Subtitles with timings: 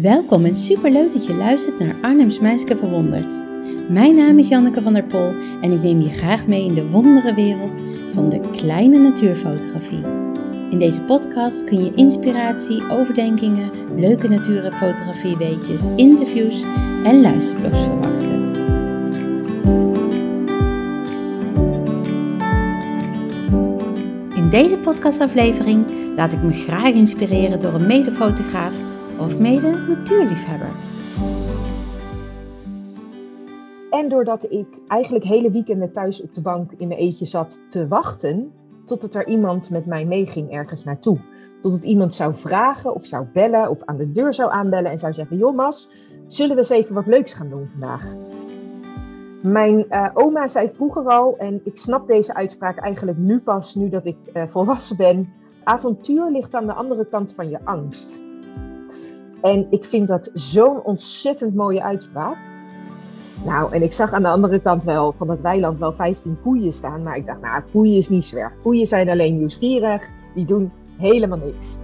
[0.00, 3.42] Welkom en superleuk dat je luistert naar Arnhems Meisje Verwonderd.
[3.88, 6.90] Mijn naam is Janneke van der Pol en ik neem je graag mee in de
[6.90, 7.78] wondere wereld
[8.12, 10.02] van de kleine natuurfotografie.
[10.70, 16.64] In deze podcast kun je inspiratie, overdenkingen, leuke natuurfotografie-weetjes, interviews
[17.04, 18.52] en luisterblogs verwachten.
[24.36, 25.86] In deze podcastaflevering
[26.16, 28.74] laat ik me graag inspireren door een medefotograaf
[29.24, 30.70] of mede natuurliefhebber.
[33.90, 37.88] En doordat ik eigenlijk hele weekenden thuis op de bank in mijn eentje zat te
[37.88, 38.52] wachten,
[38.84, 41.18] totdat er iemand met mij meeging ergens naartoe.
[41.60, 45.12] Totdat iemand zou vragen of zou bellen of aan de deur zou aanbellen en zou
[45.12, 45.90] zeggen: Joh, Mas,
[46.26, 48.14] zullen we eens even wat leuks gaan doen vandaag?
[49.42, 53.88] Mijn uh, oma zei vroeger al, en ik snap deze uitspraak eigenlijk nu pas, nu
[53.88, 55.32] dat ik uh, volwassen ben:
[55.64, 58.22] avontuur ligt aan de andere kant van je angst.
[59.44, 62.36] En ik vind dat zo'n ontzettend mooie uitspraak.
[63.44, 66.72] Nou, en ik zag aan de andere kant wel van het weiland wel 15 koeien
[66.72, 67.02] staan.
[67.02, 68.52] Maar ik dacht, nou, koeien is niet zwerg.
[68.62, 70.10] Koeien zijn alleen nieuwsgierig.
[70.34, 71.76] Die doen helemaal niks.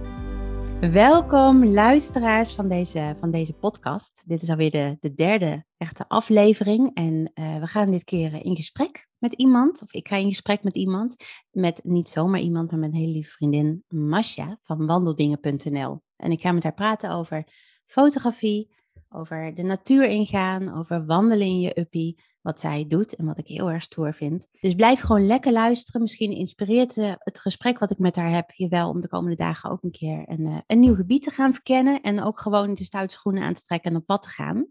[0.91, 4.23] Welkom luisteraars van deze, van deze podcast.
[4.27, 6.91] Dit is alweer de, de derde echte aflevering.
[6.93, 9.81] En uh, we gaan dit keer in gesprek met iemand.
[9.81, 11.15] Of ik ga in gesprek met iemand.
[11.51, 16.01] Met niet zomaar iemand, maar met een hele lieve vriendin, Masha van wandeldingen.nl.
[16.21, 17.47] En ik ga met haar praten over
[17.85, 18.75] fotografie,
[19.09, 23.47] over de natuur ingaan, over wandelen in je uppie, wat zij doet en wat ik
[23.47, 24.47] heel erg stoer vind.
[24.59, 26.01] Dus blijf gewoon lekker luisteren.
[26.01, 29.69] Misschien inspireert het gesprek wat ik met haar heb je wel om de komende dagen
[29.69, 32.83] ook een keer een, uh, een nieuw gebied te gaan verkennen en ook gewoon de
[32.83, 34.67] stoute schoenen aan te trekken en op pad te gaan.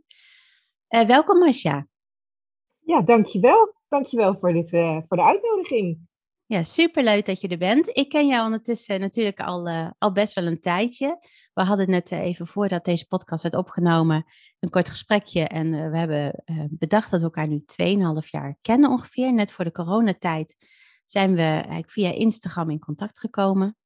[0.88, 1.86] Uh, welkom Masha.
[2.78, 3.74] Ja, dankjewel.
[3.88, 6.08] Dankjewel voor, dit, uh, voor de uitnodiging.
[6.50, 7.96] Ja, superleuk dat je er bent.
[7.96, 11.18] Ik ken jou ondertussen natuurlijk al, uh, al best wel een tijdje.
[11.54, 14.24] We hadden net uh, even voordat deze podcast werd opgenomen
[14.58, 15.44] een kort gesprekje.
[15.44, 17.64] En uh, we hebben bedacht dat we elkaar nu
[18.22, 19.32] 2,5 jaar kennen ongeveer.
[19.32, 20.56] Net voor de coronatijd
[21.04, 23.76] zijn we eigenlijk via Instagram in contact gekomen.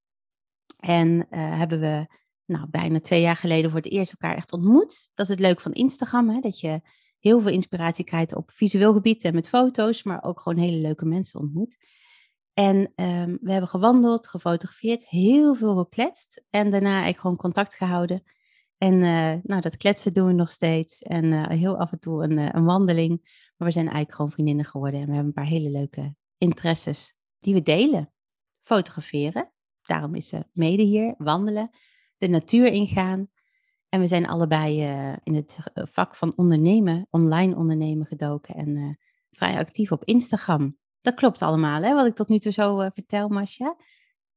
[0.78, 2.06] En hebben we
[2.44, 5.08] nou, bijna twee jaar geleden voor het eerst elkaar echt ontmoet.
[5.14, 6.40] Dat is het leuke van Instagram, hè?
[6.40, 6.80] dat je
[7.18, 11.04] heel veel inspiratie krijgt op visueel gebied en met foto's, maar ook gewoon hele leuke
[11.04, 11.76] mensen ontmoet.
[12.54, 16.44] En um, we hebben gewandeld, gefotografeerd, heel veel gekletst.
[16.50, 18.22] En daarna eigenlijk gewoon contact gehouden.
[18.78, 21.02] En uh, nou, dat kletsen doen we nog steeds.
[21.02, 23.20] En uh, heel af en toe een, uh, een, wandeling.
[23.56, 25.00] Maar we zijn eigenlijk gewoon vriendinnen geworden.
[25.00, 28.12] En we hebben een paar hele leuke interesses die we delen.
[28.62, 29.52] Fotograferen.
[29.82, 31.14] Daarom is ze mede hier.
[31.18, 31.70] Wandelen.
[32.16, 33.28] De natuur ingaan.
[33.88, 34.82] En we zijn allebei
[35.22, 38.54] in het vak van ondernemen, online ondernemen gedoken.
[38.54, 38.98] En
[39.30, 40.78] vrij actief op Instagram.
[41.04, 41.94] Dat klopt allemaal, hè?
[41.94, 43.76] Wat ik tot nu toe zo uh, vertel, Masja.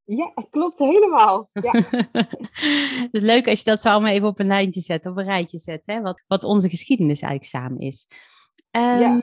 [0.04, 1.50] Ja, het klopt helemaal.
[1.54, 1.72] Ja.
[3.02, 5.24] het is leuk als je dat zo allemaal even op een lijntje zet, op een
[5.24, 6.02] rijtje zet, hè?
[6.02, 8.08] Wat, wat onze geschiedenis eigenlijk samen is.
[8.72, 9.22] Um, ja.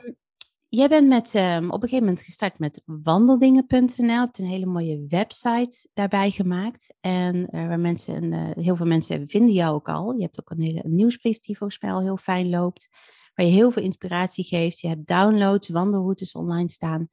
[0.69, 4.05] Jij bent met, um, op een gegeven moment gestart met wandeldingen.nl.
[4.05, 6.95] Je hebt een hele mooie website daarbij gemaakt.
[6.99, 10.13] En uh, waar mensen, uh, heel veel mensen vinden jou ook al.
[10.13, 12.89] Je hebt ook een hele een nieuwsbrief die volgens mij al heel fijn loopt.
[13.33, 14.79] Waar je heel veel inspiratie geeft.
[14.79, 17.09] Je hebt downloads, wandelroutes online staan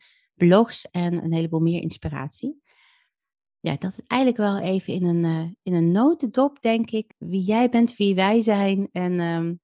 [0.47, 2.63] blogs en een heleboel meer inspiratie.
[3.61, 7.43] Ja, dat is eigenlijk wel even in een, uh, in een notendop, denk ik, wie
[7.43, 9.61] jij bent, wie wij zijn en um,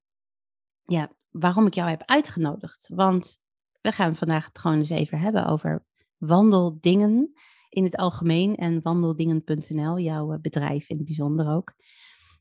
[0.84, 2.90] ja, waarom ik jou heb uitgenodigd.
[2.94, 3.38] Want
[3.80, 5.84] we gaan vandaag het gewoon eens even hebben over
[6.16, 7.32] wandeldingen
[7.68, 11.74] in het algemeen en wandeldingen.nl, jouw uh, bedrijf in het bijzonder ook.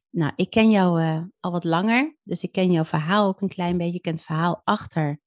[0.09, 3.47] Nou, ik ken jou uh, al wat langer, dus ik ken jouw verhaal ook een
[3.47, 3.95] klein beetje.
[3.95, 5.19] Ik ken het verhaal achter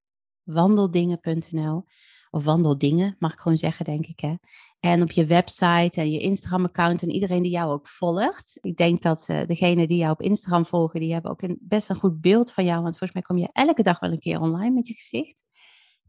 [0.43, 1.85] wandeldingen.nl
[2.31, 4.21] of wandeldingen, mag ik gewoon zeggen, denk ik.
[4.21, 4.35] Hè?
[4.81, 8.59] En op je website en je Instagram-account en iedereen die jou ook volgt.
[8.61, 11.91] Ik denk dat uh, degenen die jou op Instagram volgen, die hebben ook een, best
[11.91, 12.83] een goed beeld van jou.
[12.83, 15.45] Want volgens mij kom je elke dag wel een keer online met je gezicht.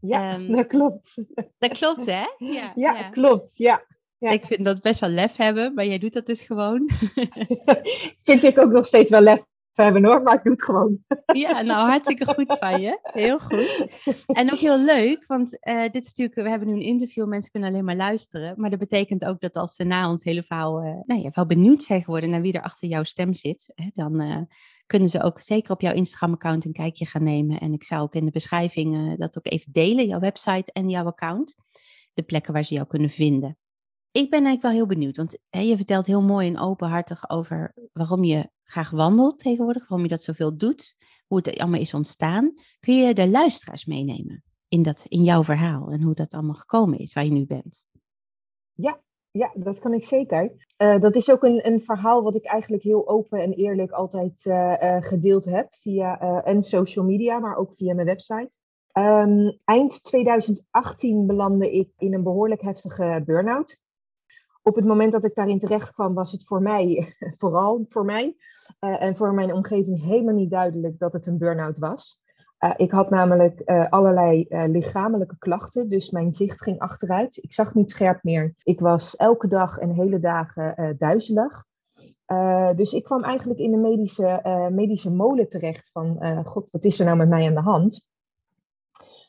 [0.00, 1.24] Ja, um, dat klopt.
[1.58, 2.24] Dat klopt, hè?
[2.52, 3.08] Ja, ja, ja.
[3.08, 3.56] klopt.
[3.56, 3.86] Ja.
[4.18, 4.30] Ja.
[4.30, 6.90] Ik vind dat best wel lef hebben, maar jij doet dat dus gewoon.
[8.26, 10.98] vind ik ook nog steeds wel lef hebben hoor, maar ik doe het gewoon.
[11.32, 12.98] Ja, nou hartstikke goed van je.
[13.02, 13.86] Heel goed.
[14.26, 17.50] En ook heel leuk, want uh, dit is natuurlijk, we hebben nu een interview, mensen
[17.50, 18.54] kunnen alleen maar luisteren.
[18.60, 21.46] Maar dat betekent ook dat als ze na ons hele verhaal uh, nou ja, wel
[21.46, 24.36] benieuwd zijn geworden naar wie er achter jouw stem zit, hè, dan uh,
[24.86, 27.58] kunnen ze ook zeker op jouw Instagram-account een kijkje gaan nemen.
[27.58, 31.04] En ik zou ook in de beschrijving dat ook even delen, jouw website en jouw
[31.04, 31.56] account.
[32.14, 33.56] De plekken waar ze jou kunnen vinden.
[34.12, 37.74] Ik ben eigenlijk wel heel benieuwd, want hè, je vertelt heel mooi en openhartig over
[37.92, 42.54] waarom je graag wandelt tegenwoordig, waarom je dat zoveel doet, hoe het allemaal is ontstaan.
[42.80, 46.98] Kun je de luisteraars meenemen in, dat, in jouw verhaal en hoe dat allemaal gekomen
[46.98, 47.86] is waar je nu bent?
[48.72, 50.52] Ja, ja, dat kan ik zeker.
[50.78, 54.44] Uh, dat is ook een, een verhaal wat ik eigenlijk heel open en eerlijk altijd
[54.44, 58.50] uh, uh, gedeeld heb via en social media, maar ook via mijn website.
[58.92, 63.80] Um, eind 2018 belandde ik in een behoorlijk heftige burn-out.
[64.62, 68.36] Op het moment dat ik daarin terecht kwam, was het voor mij, vooral voor mij
[68.78, 72.20] en voor mijn omgeving, helemaal niet duidelijk dat het een burn-out was.
[72.64, 77.36] Uh, ik had namelijk uh, allerlei lichamelijke klachten, dus mijn zicht ging achteruit.
[77.36, 78.54] Ik zag niet scherp meer.
[78.62, 81.64] Ik was elke dag en hele dagen duizelig.
[82.74, 87.04] dus ik kwam eigenlijk in de medische, medische molen terecht van, god, wat is er
[87.04, 88.10] nou met mij aan de hand?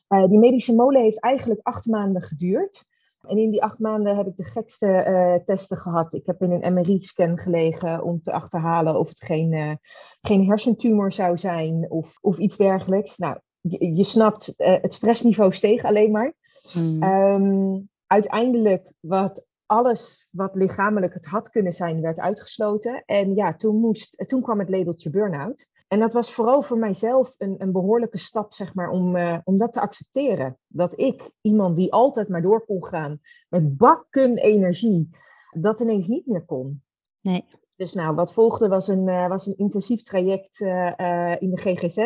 [0.08, 2.86] die medische molen heeft eigenlijk acht maanden geduurd.
[3.28, 6.14] En in die acht maanden heb ik de gekste uh, testen gehad.
[6.14, 9.76] Ik heb in een MRI-scan gelegen om te achterhalen of het geen, uh,
[10.22, 13.18] geen hersentumor zou zijn of, of iets dergelijks.
[13.18, 16.34] Nou, je, je snapt, uh, het stressniveau steeg alleen maar.
[16.78, 17.04] Mm.
[17.04, 23.04] Um, uiteindelijk, wat alles wat lichamelijk het had kunnen zijn, werd uitgesloten.
[23.06, 25.70] En ja, toen, moest, toen kwam het labeltje burn-out.
[25.94, 29.58] En dat was vooral voor mijzelf een, een behoorlijke stap, zeg maar, om, uh, om
[29.58, 30.58] dat te accepteren.
[30.68, 33.20] Dat ik, iemand die altijd maar door kon gaan
[33.50, 35.10] met bakken energie,
[35.52, 36.84] dat ineens niet meer kon.
[37.22, 37.46] Nee.
[37.76, 41.98] Dus nou, wat volgde was een, uh, was een intensief traject uh, in de GGZ.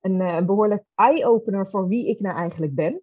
[0.00, 3.02] Een, een behoorlijk eye-opener voor wie ik nou eigenlijk ben.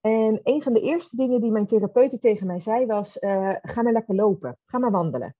[0.00, 3.16] En een van de eerste dingen die mijn therapeute tegen mij zei was:
[3.62, 5.36] ga maar lekker lopen, ga maar wandelen.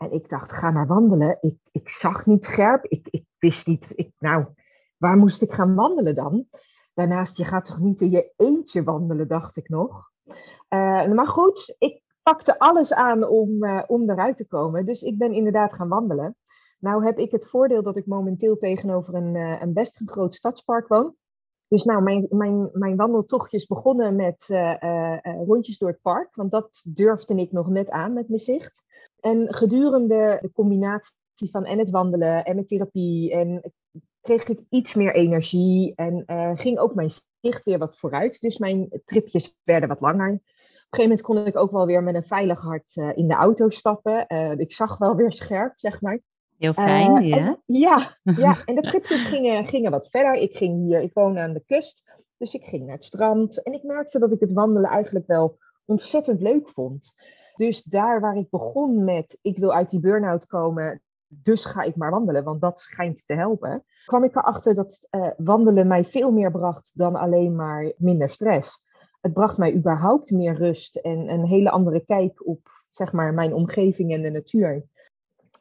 [0.00, 1.38] En ik dacht, ga maar wandelen.
[1.40, 2.84] Ik, ik zag niet scherp.
[2.84, 4.46] Ik, ik wist niet, ik, nou,
[4.96, 6.46] waar moest ik gaan wandelen dan?
[6.94, 10.10] Daarnaast, je gaat toch niet in je eentje wandelen, dacht ik nog.
[10.68, 14.86] Uh, maar goed, ik pakte alles aan om, uh, om eruit te komen.
[14.86, 16.36] Dus ik ben inderdaad gaan wandelen.
[16.78, 20.34] Nou heb ik het voordeel dat ik momenteel tegenover een, uh, een best een groot
[20.34, 21.14] stadspark woon.
[21.70, 24.46] Dus nou, mijn, mijn, mijn wandeltochtjes begonnen met
[25.22, 26.34] rondjes door het park.
[26.34, 28.86] Want dat durfde ik nog net aan met mijn zicht.
[29.20, 33.72] En gedurende de combinatie van en het wandelen en mijn therapie en
[34.20, 36.24] kreeg ik iets meer energie en
[36.58, 38.40] ging ook mijn zicht weer wat vooruit.
[38.40, 40.32] Dus mijn tripjes werden wat langer.
[40.32, 40.42] Op een
[40.90, 44.28] gegeven moment kon ik ook wel weer met een veilig hart in de auto stappen.
[44.58, 46.20] Ik zag wel weer scherp, zeg maar.
[46.60, 47.36] Heel fijn, ja.
[47.36, 48.16] En, ja.
[48.22, 50.34] Ja, en de tripjes gingen, gingen wat verder.
[50.34, 52.04] Ik ging hier, ik woon aan de kust,
[52.36, 53.62] dus ik ging naar het strand.
[53.62, 57.14] En ik merkte dat ik het wandelen eigenlijk wel ontzettend leuk vond.
[57.56, 61.96] Dus daar waar ik begon met, ik wil uit die burn-out komen, dus ga ik
[61.96, 66.32] maar wandelen, want dat schijnt te helpen, kwam ik erachter dat uh, wandelen mij veel
[66.32, 68.86] meer bracht dan alleen maar minder stress.
[69.20, 73.54] Het bracht mij überhaupt meer rust en een hele andere kijk op zeg maar, mijn
[73.54, 74.88] omgeving en de natuur.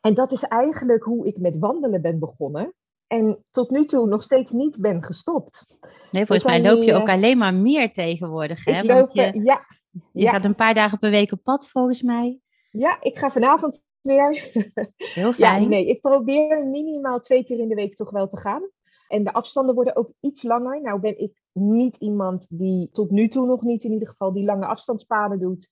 [0.01, 2.74] En dat is eigenlijk hoe ik met wandelen ben begonnen.
[3.07, 5.75] En tot nu toe nog steeds niet ben gestopt.
[6.12, 8.66] Nee, volgens mij loop je ook eh, alleen maar meer tegenwoordig.
[8.66, 8.78] Hè?
[8.78, 9.66] Ik loop, Want je, ja,
[10.13, 12.40] je gaat een paar dagen per week op pad, volgens mij.
[12.72, 14.51] Ja, ik ga vanavond weer.
[14.96, 15.62] Heel fijn.
[15.62, 18.69] Ja, nee, ik probeer minimaal twee keer in de week toch wel te gaan.
[19.07, 20.81] En de afstanden worden ook iets langer.
[20.81, 24.45] Nou ben ik niet iemand die, tot nu toe nog niet in ieder geval, die
[24.45, 25.69] lange afstandspaden doet.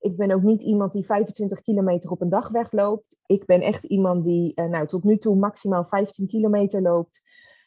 [0.00, 3.20] Ik ben ook niet iemand die 25 kilometer op een dag wegloopt.
[3.26, 7.22] Ik ben echt iemand die eh, nou, tot nu toe maximaal 15 kilometer loopt.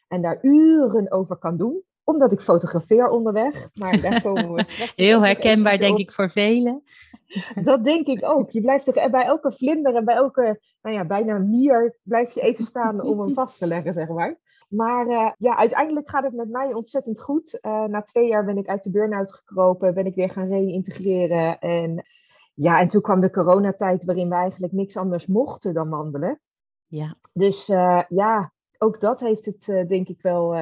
[0.07, 3.69] En daar uren over kan doen omdat ik fotografeer onderweg.
[3.73, 4.93] Maar daar komen we straks.
[4.95, 6.83] Heel herkenbaar, denk ik, voor velen.
[7.63, 8.49] Dat denk ik ook.
[8.49, 12.41] Je blijft toch bij elke vlinder en bij elke, nou ja, bijna mier, blijf je
[12.41, 14.39] even staan om hem vast te leggen, zeg maar.
[14.69, 17.59] Maar uh, ja, uiteindelijk gaat het met mij ontzettend goed.
[17.61, 21.59] Uh, na twee jaar ben ik uit de burn-out gekropen, ben ik weer gaan reïntegreren.
[21.59, 22.05] En
[22.61, 26.39] ja, en toen kwam de coronatijd waarin we eigenlijk niks anders mochten dan wandelen.
[26.87, 27.17] Ja.
[27.33, 30.55] Dus uh, ja, ook dat heeft het denk ik wel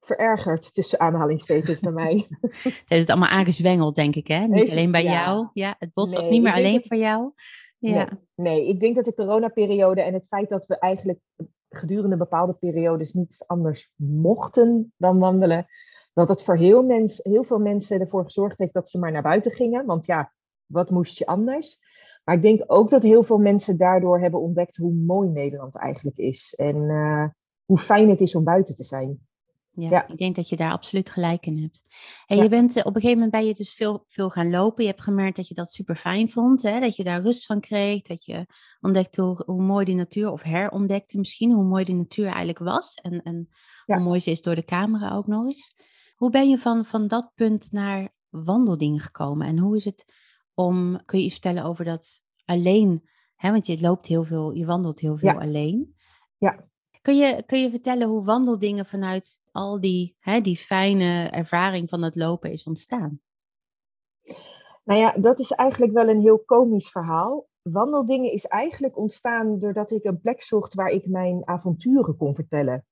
[0.00, 2.26] verergerd, tussen aanhalingstekens bij mij.
[2.62, 4.46] Het is het allemaal aangezwengeld, denk ik, hè?
[4.46, 5.48] Niet alleen bij jou.
[5.52, 7.32] Ja, het bos was niet meer alleen voor jou.
[7.78, 7.92] Ja.
[7.92, 11.18] Nee, nee, ik denk dat de coronaperiode en het feit dat we eigenlijk
[11.68, 15.66] gedurende bepaalde periodes niet anders mochten dan wandelen,
[16.12, 19.22] dat het voor heel, mens, heel veel mensen ervoor gezorgd heeft dat ze maar naar
[19.22, 19.86] buiten gingen.
[19.86, 20.32] Want ja,
[20.66, 21.78] wat moest je anders?
[22.24, 26.16] Maar ik denk ook dat heel veel mensen daardoor hebben ontdekt hoe mooi Nederland eigenlijk
[26.16, 26.54] is.
[26.54, 27.24] En uh,
[27.64, 29.26] hoe fijn het is om buiten te zijn.
[29.76, 31.80] Ja, ik denk dat je daar absoluut gelijk in hebt.
[32.26, 34.84] En je bent, eh, op een gegeven moment ben je dus veel, veel gaan lopen.
[34.84, 36.62] Je hebt gemerkt dat je dat super fijn vond.
[36.62, 36.80] Hè?
[36.80, 38.02] Dat je daar rust van kreeg.
[38.02, 38.46] Dat je
[38.80, 42.94] ontdekte hoe, hoe mooi die natuur, of herontdekte misschien, hoe mooi die natuur eigenlijk was.
[42.94, 43.48] En, en
[43.84, 45.76] hoe mooi ze is door de camera ook nog eens.
[46.14, 49.46] Hoe ben je van, van dat punt naar wandeldingen gekomen?
[49.46, 50.12] En hoe is het
[50.56, 53.08] om, kun je iets vertellen over dat alleen?
[53.34, 53.50] Hè?
[53.50, 55.94] Want je loopt heel veel, je wandelt heel veel alleen.
[56.38, 56.68] Ja.
[57.02, 62.02] Kun je, kun je vertellen hoe wandeldingen vanuit al die, hè, die fijne ervaring van
[62.02, 63.20] het lopen is ontstaan?
[64.84, 67.48] Nou ja, dat is eigenlijk wel een heel komisch verhaal.
[67.62, 72.86] Wandeldingen is eigenlijk ontstaan doordat ik een plek zocht waar ik mijn avonturen kon vertellen.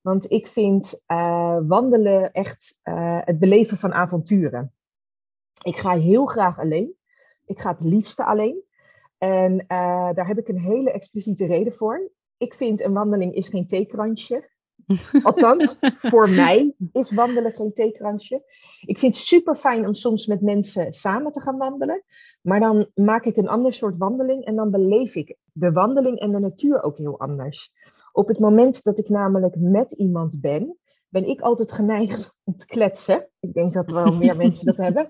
[0.00, 4.74] Want ik vind uh, wandelen echt uh, het beleven van avonturen.
[5.62, 6.95] Ik ga heel graag alleen.
[7.46, 8.62] Ik ga het liefste alleen.
[9.18, 12.10] En uh, daar heb ik een hele expliciete reden voor.
[12.36, 14.54] Ik vind een wandeling is geen theekransje.
[15.22, 18.42] Althans, voor mij is wandelen geen theekransje.
[18.80, 22.02] Ik vind het super fijn om soms met mensen samen te gaan wandelen.
[22.42, 26.32] Maar dan maak ik een ander soort wandeling en dan beleef ik de wandeling en
[26.32, 27.74] de natuur ook heel anders.
[28.12, 32.66] Op het moment dat ik namelijk met iemand ben, ben ik altijd geneigd om te
[32.66, 33.28] kletsen.
[33.40, 35.08] Ik denk dat wel meer mensen dat hebben.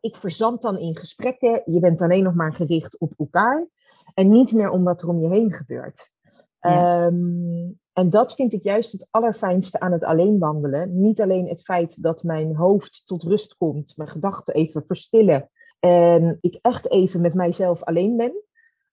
[0.00, 1.62] Ik verzand dan in gesprekken.
[1.64, 3.68] Je bent alleen nog maar gericht op elkaar
[4.14, 6.12] en niet meer om wat er om je heen gebeurt.
[6.60, 7.06] Ja.
[7.06, 11.00] Um, en dat vind ik juist het allerfijnste aan het alleen wandelen.
[11.00, 16.38] Niet alleen het feit dat mijn hoofd tot rust komt, mijn gedachten even verstillen en
[16.40, 18.42] ik echt even met mijzelf alleen ben.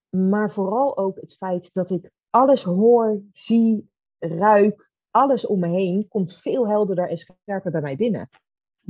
[0.08, 6.08] Maar vooral ook het feit dat ik alles hoor, zie, ruik, alles om me heen
[6.08, 8.28] komt veel helderder en scherper bij mij binnen.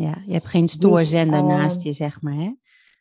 [0.00, 2.34] Ja, je hebt geen stoorzender dus, naast je, zeg maar.
[2.34, 2.52] Hè?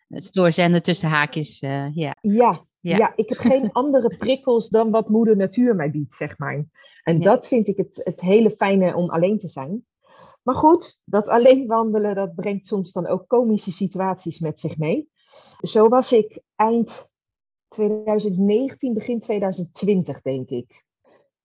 [0.07, 2.17] Het stoorzender tussen haakjes, uh, ja.
[2.21, 3.13] Ja, ja.
[3.15, 6.65] ik heb geen andere prikkels dan wat moeder natuur mij biedt, zeg maar.
[7.03, 9.85] En dat vind ik het, het hele fijne om alleen te zijn.
[10.43, 15.09] Maar goed, dat alleen wandelen, dat brengt soms dan ook komische situaties met zich mee.
[15.61, 17.13] Zo was ik eind
[17.67, 20.85] 2019, begin 2020, denk ik.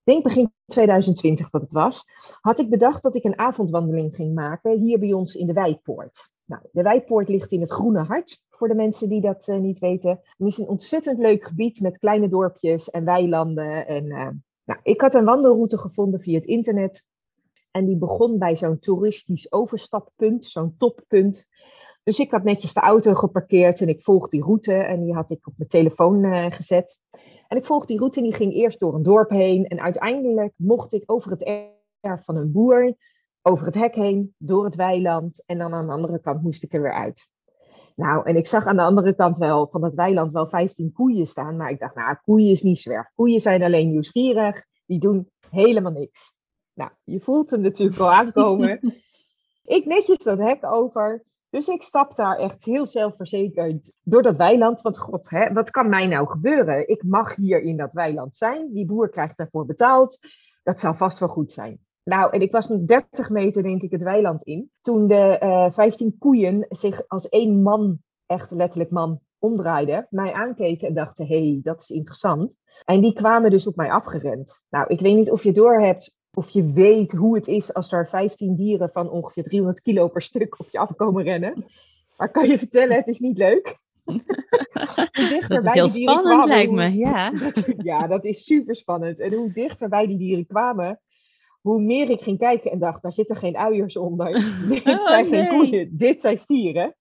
[0.03, 2.05] Denk begin 2020 dat het was.
[2.41, 6.33] Had ik bedacht dat ik een avondwandeling ging maken hier bij ons in de Wijpoort.
[6.45, 9.79] Nou, de Wijpoort ligt in het Groene Hart, voor de mensen die dat uh, niet
[9.79, 10.09] weten.
[10.09, 13.87] Het is een ontzettend leuk gebied met kleine dorpjes en weilanden.
[13.87, 14.29] En, uh,
[14.63, 17.07] nou, ik had een wandelroute gevonden via het internet.
[17.71, 21.49] En die begon bij zo'n toeristisch overstappunt, zo'n toppunt.
[22.03, 24.73] Dus ik had netjes de auto geparkeerd en ik volgde die route.
[24.73, 27.01] En die had ik op mijn telefoon uh, gezet.
[27.47, 29.67] En ik volgde die route en die ging eerst door een dorp heen.
[29.67, 31.43] En uiteindelijk mocht ik over het
[32.01, 32.95] erf van een boer
[33.41, 36.73] over het hek heen, door het weiland en dan aan de andere kant moest ik
[36.73, 37.31] er weer uit.
[37.95, 41.25] Nou, en ik zag aan de andere kant wel van het weiland wel 15 koeien
[41.25, 43.11] staan, maar ik dacht, nou, koeien is niet zwerg.
[43.15, 46.35] Koeien zijn alleen nieuwsgierig, die doen helemaal niks.
[46.73, 48.79] Nou, je voelt hem natuurlijk al aankomen.
[49.63, 54.81] ik netjes dat hek over, dus ik stap daar echt heel zelfverzekerd door dat weiland.
[54.81, 56.87] Want god, hè, wat kan mij nou gebeuren?
[56.87, 60.19] Ik mag hier in dat weiland zijn, die boer krijgt daarvoor betaald.
[60.63, 61.79] Dat zal vast wel goed zijn.
[62.03, 64.71] Nou, en ik was nu 30 meter, denk ik, het weiland in.
[64.81, 70.33] Toen de uh, eh, 15 koeien zich als één man, echt letterlijk man, omdraaiden, mij
[70.33, 72.57] aankeken en dachten: hé, hey, dat is interessant.
[72.85, 74.65] En die kwamen dus op mij afgerend.
[74.69, 77.91] Nou, ik weet niet of je door hebt of je weet hoe het is als
[77.91, 81.65] er 15 dieren van ongeveer 300 kilo per stuk op je afkomen rennen.
[82.17, 83.77] Maar kan je vertellen, het is niet leuk.
[85.47, 86.93] dat is heel spannend, kwamen, lijkt me.
[86.93, 87.29] Ja.
[87.43, 89.19] Dat, ja, dat is super spannend.
[89.19, 90.99] En hoe dichter bij die dieren kwamen,
[91.61, 94.31] hoe meer ik ging kijken en dacht, daar zitten geen uiers onder.
[94.69, 96.95] dit oh, zijn geen koeien, dit zijn stieren.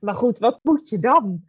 [0.00, 1.44] Maar goed, wat moet je dan?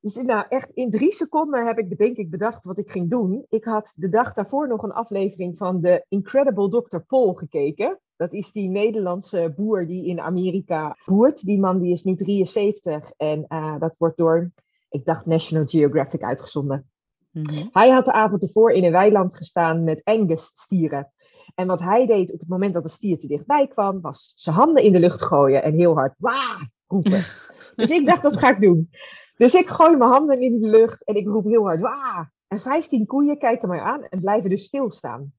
[0.00, 3.46] Dus nou, echt in drie seconden heb ik denk ik bedacht wat ik ging doen.
[3.48, 6.98] Ik had de dag daarvoor nog een aflevering van de Incredible Dr.
[6.98, 8.00] Paul gekeken.
[8.16, 11.44] Dat is die Nederlandse boer die in Amerika boert.
[11.44, 14.50] Die man die is nu 73 en uh, dat wordt door,
[14.88, 16.90] ik dacht, National Geographic uitgezonden.
[17.30, 21.12] Mm Hij had de avond ervoor in een weiland gestaan met Angus stieren.
[21.54, 24.56] En wat hij deed op het moment dat de stier te dichtbij kwam, was zijn
[24.56, 27.24] handen in de lucht gooien en heel hard waa roepen.
[27.76, 28.90] dus ik dacht, dat ga ik doen.
[29.38, 32.32] Dus ik gooi mijn handen in de lucht en ik roep heel hard waa.
[32.46, 35.32] En 15 koeien kijken mij aan en blijven dus stilstaan.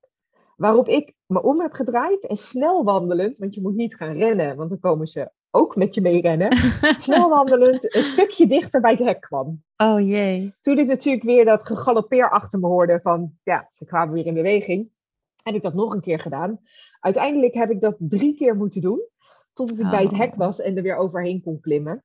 [0.56, 4.56] Waarop ik me om heb gedraaid en snel wandelend, want je moet niet gaan rennen,
[4.56, 6.58] want dan komen ze ook met je mee rennen.
[7.08, 9.64] snel wandelend een stukje dichter bij het hek kwam.
[9.78, 10.56] Oh jee.
[10.62, 14.34] Toen ik natuurlijk weer dat gegalopeer achter me hoorde van, ja, ze kwamen weer in
[14.34, 14.92] beweging
[15.44, 16.60] heb ik dat nog een keer gedaan.
[17.00, 19.02] Uiteindelijk heb ik dat drie keer moeten doen,
[19.54, 20.38] totdat ik bij het hek oh.
[20.38, 22.04] was en er weer overheen kon klimmen.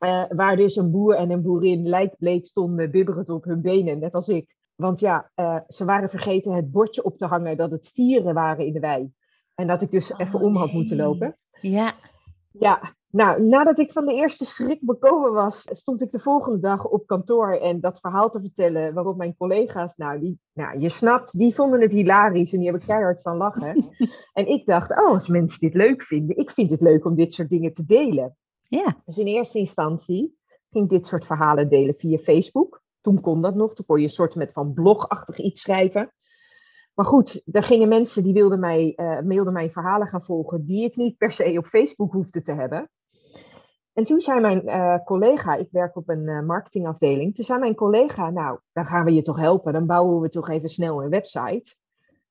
[0.00, 4.14] Uh, waar dus een boer en een boerin lijkbleek stonden bibberend op hun benen, net
[4.14, 4.54] als ik.
[4.74, 8.66] Want ja, uh, ze waren vergeten het bordje op te hangen dat het stieren waren
[8.66, 9.12] in de wei.
[9.54, 11.38] En dat ik dus oh, even om had moeten lopen.
[11.60, 11.94] Ja.
[12.58, 16.84] Ja, nou, nadat ik van de eerste schrik bekomen was, stond ik de volgende dag
[16.84, 18.94] op kantoor en dat verhaal te vertellen.
[18.94, 22.86] Waarop mijn collega's, nou, die, nou je snapt, die vonden het hilarisch en die hebben
[22.86, 23.90] keihard van lachen.
[24.32, 27.32] en ik dacht, oh, als mensen dit leuk vinden, ik vind het leuk om dit
[27.32, 28.36] soort dingen te delen.
[28.68, 29.02] Ja.
[29.04, 30.38] Dus in eerste instantie
[30.70, 32.82] ging dit soort verhalen delen via Facebook.
[33.00, 36.12] Toen kon dat nog, toen kon je een soort met van blogachtig iets schrijven.
[36.94, 40.84] Maar goed, er gingen mensen die wilden mij, uh, mailden mij verhalen gaan volgen die
[40.84, 42.90] ik niet per se op Facebook hoefde te hebben.
[43.92, 47.74] En toen zei mijn eh, collega, ik werk op een uh, marketingafdeling, toen zei mijn
[47.74, 51.10] collega, nou, dan gaan we je toch helpen, dan bouwen we toch even snel een
[51.10, 51.76] website.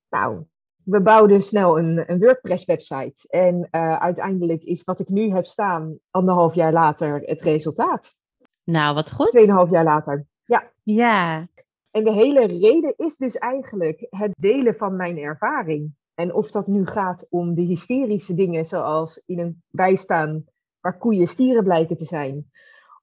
[0.08, 0.44] Nou,
[0.86, 3.28] we bouwden snel een, een WordPress-website.
[3.28, 8.18] En uh, uiteindelijk is wat ik nu heb staan, anderhalf jaar later, het resultaat.
[8.64, 9.30] Nou, wat goed.
[9.30, 10.70] Tweeënhalf jaar later, ja.
[10.82, 11.48] Ja.
[11.90, 15.94] En de hele reden is dus eigenlijk het delen van mijn ervaring.
[16.14, 20.44] En of dat nu gaat om de hysterische dingen, zoals in een bijstaan
[20.80, 22.50] waar koeien stieren blijken te zijn.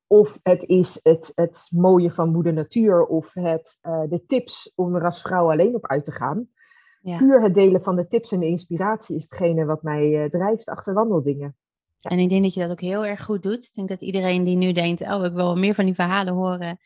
[0.08, 4.96] Of het is het, het mooie van moeder natuur, of het, uh, de tips om
[4.96, 6.48] er als vrouw alleen op uit te gaan.
[7.04, 7.18] Ja.
[7.18, 10.70] Puur het delen van de tips en de inspiratie is hetgene wat mij uh, drijft
[10.70, 11.56] achter wandeldingen.
[12.02, 13.66] En ik denk dat je dat ook heel erg goed doet.
[13.66, 16.80] Ik denk dat iedereen die nu denkt, oh, ik wil meer van die verhalen horen,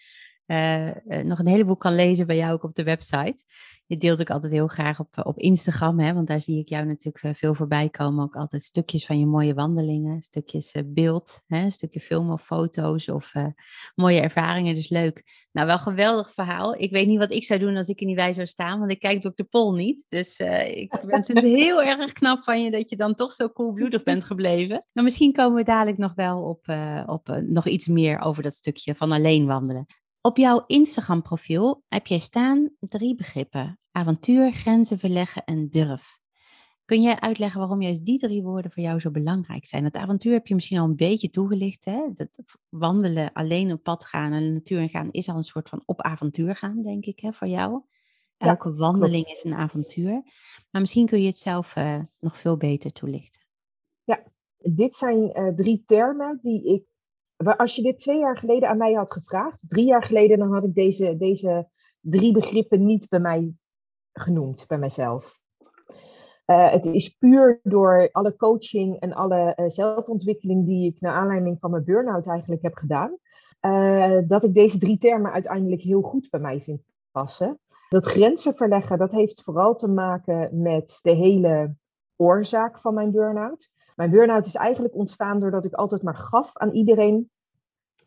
[0.47, 0.89] uh,
[1.23, 3.43] nog een heleboel kan lezen bij jou ook op de website.
[3.87, 6.85] Je deelt ook altijd heel graag op, op Instagram, hè, want daar zie ik jou
[6.85, 8.23] natuurlijk eh, veel voorbij komen.
[8.23, 12.43] Ook altijd stukjes van je mooie wandelingen, stukjes uh, beeld, hè, een stukje film of
[12.43, 13.45] foto's of uh,
[13.95, 14.75] mooie ervaringen.
[14.75, 15.47] Dus leuk.
[15.51, 16.75] Nou, wel geweldig verhaal.
[16.75, 18.91] Ik weet niet wat ik zou doen als ik in die wij zou staan, want
[18.91, 20.05] ik kijk ook de pol niet.
[20.07, 24.03] Dus ik vind het heel erg knap van je dat je dan toch zo koelbloedig
[24.03, 24.85] bent gebleven.
[24.93, 26.75] Maar misschien komen we dadelijk nog wel op,
[27.05, 29.85] op nog iets meer over dat stukje van alleen wandelen.
[30.27, 36.19] Op jouw Instagram-profiel heb jij staan drie begrippen: avontuur, grenzen verleggen en durf.
[36.85, 39.83] Kun jij uitleggen waarom juist die drie woorden voor jou zo belangrijk zijn?
[39.83, 41.85] Het avontuur heb je misschien al een beetje toegelicht.
[41.85, 42.13] Hè?
[42.13, 45.69] Dat wandelen, alleen op pad gaan en de natuur in gaan is al een soort
[45.69, 47.83] van op avontuur gaan, denk ik, hè, voor jou.
[48.37, 50.21] Elke wandeling is een avontuur.
[50.71, 53.45] Maar misschien kun je het zelf uh, nog veel beter toelichten.
[54.03, 54.23] Ja,
[54.57, 56.85] dit zijn uh, drie termen die ik
[57.37, 60.63] als je dit twee jaar geleden aan mij had gevraagd, drie jaar geleden, dan had
[60.63, 63.53] ik deze, deze drie begrippen niet bij mij
[64.13, 65.39] genoemd, bij mijzelf.
[66.45, 71.59] Uh, het is puur door alle coaching en alle uh, zelfontwikkeling die ik naar aanleiding
[71.59, 73.17] van mijn burn-out eigenlijk heb gedaan,
[73.61, 77.59] uh, dat ik deze drie termen uiteindelijk heel goed bij mij vind passen.
[77.89, 81.75] Dat grenzen verleggen, dat heeft vooral te maken met de hele
[82.15, 83.71] oorzaak van mijn burn-out.
[83.95, 87.31] Mijn burn-out is eigenlijk ontstaan doordat ik altijd maar gaf aan iedereen.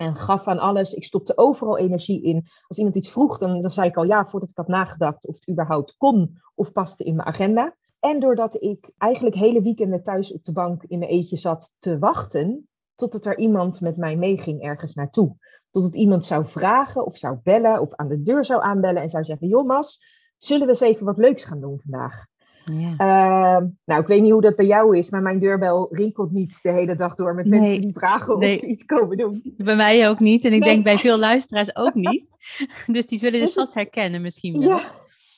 [0.00, 0.94] En gaf aan alles.
[0.94, 2.46] Ik stopte overal energie in.
[2.66, 5.48] Als iemand iets vroeg, dan, zei ik al ja, voordat ik had nagedacht of het
[5.48, 7.76] überhaupt kon of paste in mijn agenda.
[7.98, 11.98] En doordat ik eigenlijk hele weekenden thuis op de bank in mijn eentje zat te
[11.98, 15.36] wachten, totdat er iemand met mij meeging ergens naartoe.
[15.70, 19.10] Tot het iemand zou vragen of zou bellen of aan de deur zou aanbellen en
[19.10, 20.04] zou zeggen: Joh, Mas,
[20.36, 22.26] zullen we eens even wat leuks gaan doen vandaag?
[22.72, 22.92] Ja.
[22.92, 26.62] Uh, nou, ik weet niet hoe dat bij jou is, maar mijn deurbel rinkelt niet
[26.62, 29.54] de hele dag door met nee, mensen die vragen of ze iets komen doen.
[29.56, 30.44] Bij mij ook niet.
[30.44, 32.30] En ik denk bij veel luisteraars ook niet.
[32.86, 34.68] dus die zullen dus vast herkennen misschien wel.
[34.68, 34.80] Ja.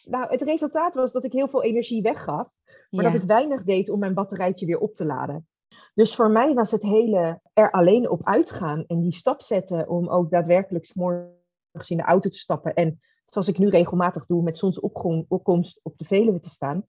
[0.04, 2.48] Nou, het resultaat was dat ik heel veel energie weggaf,
[2.90, 5.46] maar dat ik weinig deed om mijn batterijtje weer op te laden.
[5.94, 10.08] Dus voor mij was het hele er alleen op uitgaan en die stap zetten om
[10.08, 13.00] ook daadwerkelijk s'morgens in de auto te stappen en
[13.32, 16.86] zoals ik nu regelmatig doe, met zonsopkomst op de Veluwe te staan,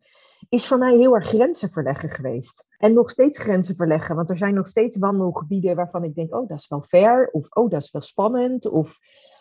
[0.49, 2.67] is voor mij heel erg grenzen verleggen geweest.
[2.77, 6.47] En nog steeds grenzen verleggen, want er zijn nog steeds wandelgebieden waarvan ik denk, oh,
[6.47, 8.99] dat is wel ver, of oh, dat is wel spannend, of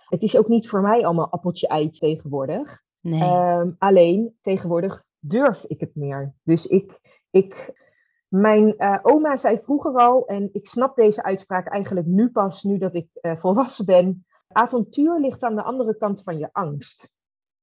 [0.09, 2.83] het is ook niet voor mij allemaal appeltje-eitje tegenwoordig.
[3.01, 3.23] Nee.
[3.23, 6.35] Um, alleen tegenwoordig durf ik het meer.
[6.43, 7.81] Dus ik, ik
[8.29, 12.79] mijn uh, oma zei vroeger al, en ik snap deze uitspraak eigenlijk nu pas, nu
[12.79, 17.15] dat ik uh, volwassen ben, avontuur ligt aan de andere kant van je angst.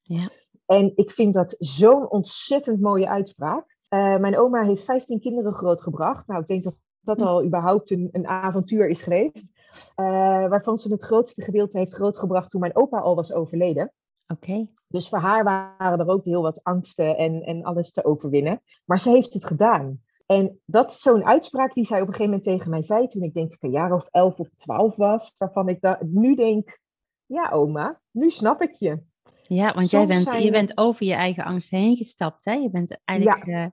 [0.02, 0.28] Ja.
[0.69, 3.77] En ik vind dat zo'n ontzettend mooie uitspraak.
[3.89, 6.27] Uh, mijn oma heeft 15 kinderen grootgebracht.
[6.27, 9.51] Nou, ik denk dat dat al überhaupt een, een avontuur is geweest.
[9.95, 10.05] Uh,
[10.47, 13.93] waarvan ze het grootste gedeelte heeft grootgebracht toen mijn opa al was overleden.
[14.27, 14.65] Oké.
[14.88, 18.62] Dus voor haar waren er ook heel wat angsten en, en alles te overwinnen.
[18.86, 20.01] Maar ze heeft het gedaan.
[20.25, 23.23] En dat is zo'n uitspraak die zij op een gegeven moment tegen mij zei toen
[23.23, 25.34] ik denk ik een jaar of elf of twaalf was.
[25.38, 26.79] Waarvan ik nu denk,
[27.25, 29.08] ja oma, nu snap ik je.
[29.49, 32.45] Ja, want jij bent, je bent over je eigen angst heen gestapt.
[32.45, 32.53] Hè?
[32.53, 33.63] Je bent eigenlijk, ja.
[33.63, 33.69] uh,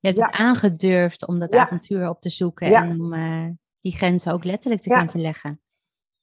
[0.00, 3.46] je hebt het aangedurfd om dat avontuur op te zoeken en om uh,
[3.80, 5.60] die grenzen ook letterlijk te gaan verleggen.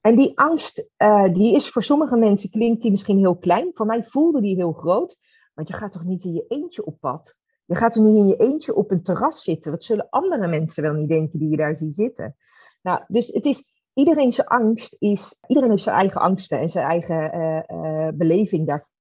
[0.01, 3.71] En die angst, uh, die is voor sommige mensen, klinkt die misschien heel klein.
[3.73, 5.17] Voor mij voelde die heel groot.
[5.53, 7.39] Want je gaat toch niet in je eentje op pad?
[7.65, 9.71] Je gaat toch niet in je eentje op een terras zitten?
[9.71, 12.35] Wat zullen andere mensen wel niet denken die je daar ziet zitten?
[12.81, 16.85] Nou, dus het is, iedereen zijn angst is, iedereen heeft zijn eigen angsten en zijn
[16.85, 18.93] eigen uh, uh, beleving daarvan.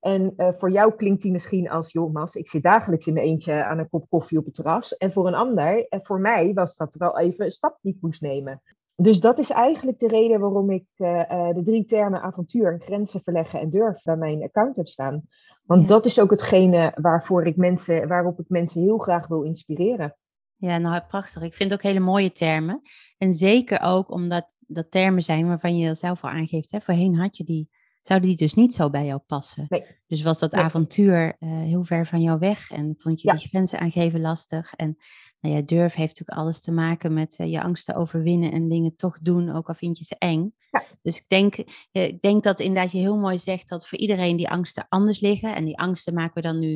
[0.00, 3.26] En uh, voor jou klinkt die misschien als, joh Mas, ik zit dagelijks in mijn
[3.26, 4.96] eentje aan een kop koffie op het terras.
[4.96, 8.00] En voor een ander, en voor mij was dat wel even een stap die ik
[8.00, 8.62] moest nemen.
[8.96, 13.70] Dus dat is eigenlijk de reden waarom ik de drie termen avontuur, grenzen verleggen en
[13.70, 15.22] durf bij mijn account heb staan.
[15.64, 20.16] Want dat is ook hetgene waarvoor ik mensen, waarop ik mensen heel graag wil inspireren.
[20.56, 21.42] Ja, nou prachtig.
[21.42, 22.80] Ik vind ook hele mooie termen.
[23.18, 26.70] En zeker ook omdat dat termen zijn waarvan je zelf al aangeeft.
[26.70, 26.80] Hè?
[26.80, 27.68] Voorheen had je die,
[28.06, 29.66] zouden die dus niet zo bij jou passen.
[29.68, 29.84] Nee.
[30.06, 30.62] Dus was dat Nee.
[30.62, 33.34] avontuur eh, heel ver van jou weg en vond je Ja.
[33.34, 34.74] die grenzen aangeven lastig.
[34.74, 34.96] En
[35.40, 38.96] nou ja, durf heeft natuurlijk alles te maken met eh, je angsten overwinnen en dingen
[38.96, 40.54] toch doen, ook al vind je ze eng.
[40.70, 40.84] Ja.
[41.02, 41.56] Dus ik denk,
[41.92, 45.54] ik denk dat inderdaad je heel mooi zegt dat voor iedereen die angsten anders liggen.
[45.54, 46.72] En die angsten maken we dan nu,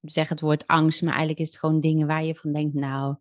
[0.00, 2.74] ik zeg het woord angst, maar eigenlijk is het gewoon dingen waar je van denkt,
[2.74, 3.16] nou,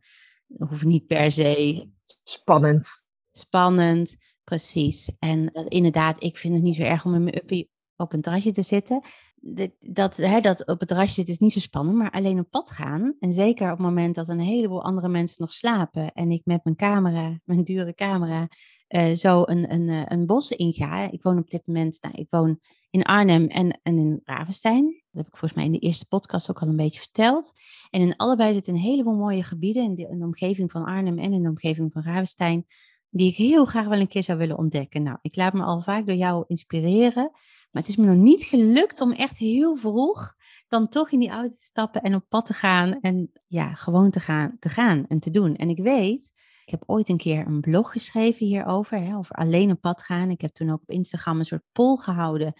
[0.47, 1.89] dat hoeft niet per se
[2.23, 3.05] Spannend.
[3.31, 4.15] spannend,
[4.47, 5.15] precies.
[5.19, 8.21] En dat, inderdaad, ik vind het niet zo erg om in mijn uppie op een
[8.21, 9.01] terrasje te zitten.
[9.35, 12.49] Dat, dat, hè, dat op het terrasje zitten is niet zo spannend, maar alleen op
[12.49, 13.15] pad gaan.
[13.19, 16.63] En zeker op het moment dat een heleboel andere mensen nog slapen en ik met
[16.63, 18.47] mijn camera, mijn dure camera,
[18.87, 21.11] eh, zo een, een, eh, een bos inga.
[21.11, 24.83] Ik woon op dit moment, nou, ik woon in Arnhem en, in Ravenstein.
[24.85, 27.53] Dat heb ik volgens mij in de eerste podcast ook al een beetje verteld.
[27.89, 31.19] En in allebei zitten een heleboel mooie gebieden in de, in de omgeving van Arnhem
[31.19, 32.65] en in de omgeving van Ravenstein
[33.09, 35.03] die ik heel graag wel een keer zou willen ontdekken.
[35.03, 37.29] Nou, ik laat me al vaak door jou inspireren,
[37.71, 40.33] maar het is me nog niet gelukt om echt heel vroeg
[40.67, 44.09] dan toch in die auto te stappen en op pad te gaan en ja, gewoon
[44.11, 45.55] te gaan, te gaan en te doen.
[45.55, 46.31] En ik weet,
[46.65, 50.29] ik heb ooit een keer een blog geschreven hierover, hè, over alleen op pad gaan.
[50.29, 52.53] Ik heb toen ook op Instagram een soort poll gehouden.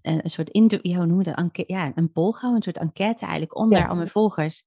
[0.00, 0.48] eh, Een soort,
[0.82, 1.64] ja, hoe noemen dat?
[1.66, 3.86] Ja, een poll gehouden, een soort enquête eigenlijk onder Ja.
[3.86, 4.64] al mijn volgers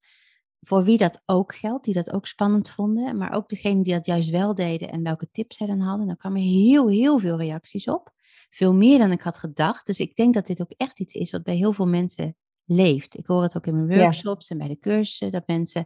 [0.62, 4.06] voor wie dat ook geldt, die dat ook spannend vonden, maar ook degene die dat
[4.06, 6.08] juist wel deden en welke tips zij dan hadden.
[6.08, 8.12] Daar kwamen heel, heel veel reacties op.
[8.50, 9.86] Veel meer dan ik had gedacht.
[9.86, 13.17] Dus ik denk dat dit ook echt iets is wat bij heel veel mensen leeft.
[13.17, 14.04] Ik hoor het ook in mijn Ja.
[14.04, 15.86] workshops en bij de cursussen, dat mensen,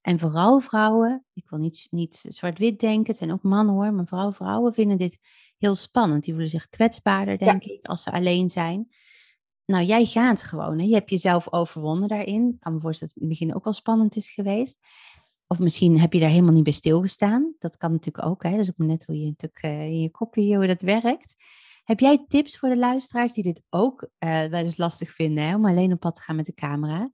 [0.00, 4.06] en vooral vrouwen, ik wil niet, niet zwart-wit denken, het zijn ook mannen hoor, maar
[4.06, 5.18] vooral vrouwen vinden dit
[5.58, 6.24] heel spannend.
[6.24, 7.50] Die voelen zich kwetsbaarder, Ja.
[7.50, 8.88] denk ik, als ze alleen zijn.
[9.72, 10.78] Nou, jij gaat gewoon.
[10.78, 10.84] Hè?
[10.84, 12.48] Je hebt jezelf overwonnen daarin.
[12.48, 14.78] Ik kan me voorstellen dat het in het begin ook wel spannend is geweest.
[15.46, 17.54] Of misschien heb je daar helemaal niet bij stilgestaan.
[17.58, 18.42] Dat kan natuurlijk ook.
[18.42, 18.50] Hè?
[18.50, 21.36] Dat is ook net hoe je natuurlijk eh, in je kopje hoe dat werkt.
[21.84, 25.54] Heb jij tips voor de luisteraars die dit ook eh, wel eens lastig vinden, hè?
[25.54, 27.10] om alleen op pad te gaan met de camera?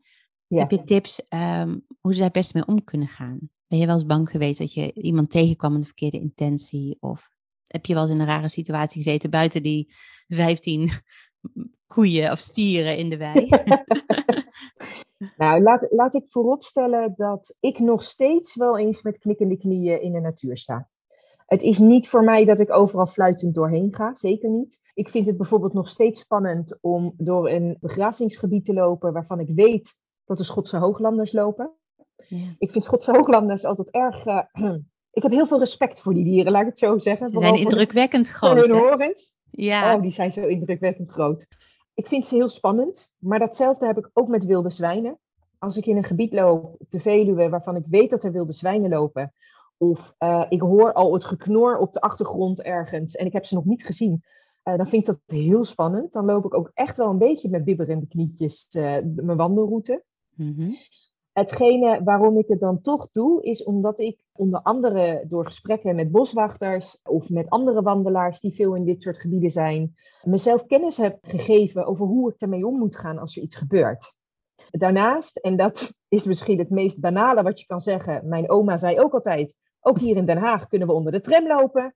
[0.47, 0.59] Ja.
[0.59, 3.39] Heb je tips ehm, hoe ze daar best mee om kunnen gaan?
[3.67, 6.97] Ben je wel eens bang geweest dat je iemand tegenkwam met een verkeerde intentie?
[7.01, 7.31] Of
[7.67, 9.95] heb je wel eens in een rare situatie gezeten buiten die
[10.27, 10.91] 15
[11.87, 13.49] koeien of stieren in de wei?
[15.37, 20.13] Nou, laat, laat ik vooropstellen dat ik nog steeds wel eens met knikkende knieën in
[20.13, 20.89] de natuur sta.
[21.47, 24.81] Het is niet voor mij dat ik overal fluitend doorheen ga, zeker niet.
[24.95, 29.49] Ik vind het bijvoorbeeld nog steeds spannend om door een begrazingsgebied te lopen waarvan ik
[29.55, 31.71] weet dat de Schotse hooglanders lopen.
[32.17, 32.55] ja.
[32.59, 34.25] Ik vind Schotse hooglanders altijd erg.
[34.25, 34.43] eh,
[35.19, 37.29] ik heb heel veel respect voor die dieren, laat ik het zo zeggen.
[37.29, 38.61] Ze zijn voor indrukwekkend voor groot.
[38.67, 38.77] hun hè?
[38.77, 39.38] horens.
[39.61, 41.49] Ja, Oh, die zijn zo indrukwekkend groot.
[41.95, 45.19] Ik vind ze heel spannend, maar datzelfde heb ik ook met wilde zwijnen.
[45.59, 48.53] Als ik in een gebied loop, op de Veluwe, waarvan ik weet dat er wilde
[48.53, 49.33] zwijnen lopen,
[49.77, 53.55] of eh, ik hoor al het geknor op de achtergrond ergens en ik heb ze
[53.55, 54.23] nog niet gezien,
[54.63, 56.13] eh, dan vind ik dat heel spannend.
[56.13, 60.05] Dan loop ik ook echt wel een beetje met bibberende knietjes eh, mijn wandelroute.
[60.35, 60.71] Mhm.
[61.39, 66.11] Hetgene waarom ik het dan toch doe, is omdat ik onder andere door gesprekken met
[66.11, 71.19] boswachters of met andere wandelaars die veel in dit soort gebieden zijn, mezelf kennis heb
[71.21, 74.19] gegeven over hoe ik ermee om moet gaan als er iets gebeurt.
[74.71, 79.01] Daarnaast, en dat is misschien het meest banale wat je kan zeggen, mijn oma zei
[79.01, 81.95] ook altijd, ook hier in Den Haag kunnen we onder de tram lopen.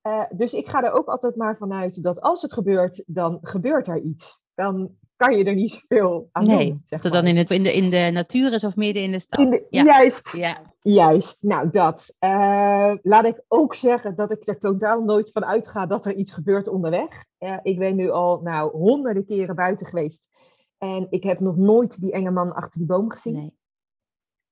[0.00, 3.88] Eh, dus ik ga er ook altijd maar vanuit dat als het gebeurt, dan gebeurt
[3.88, 4.44] er iets.
[4.54, 4.96] Dan
[5.28, 6.82] kan je er niet zoveel aan Nee, doen.
[6.84, 7.22] Zeg dat maar.
[7.22, 9.38] dan in, het, in, de, in de natuur is of midden in de stad.
[9.40, 9.84] In de- Ja.
[9.84, 11.42] Juist, Ja, juist.
[11.42, 12.16] Nou, dat.
[12.18, 16.32] Eh, laat ik ook zeggen dat ik er totaal nooit van uitga dat er iets
[16.32, 17.24] gebeurt onderweg.
[17.38, 20.30] Eh, ik ben nu al nou, honderden keren buiten geweest.
[20.78, 23.34] En ik heb nog nooit die enge man achter die boom gezien.
[23.34, 23.54] nee.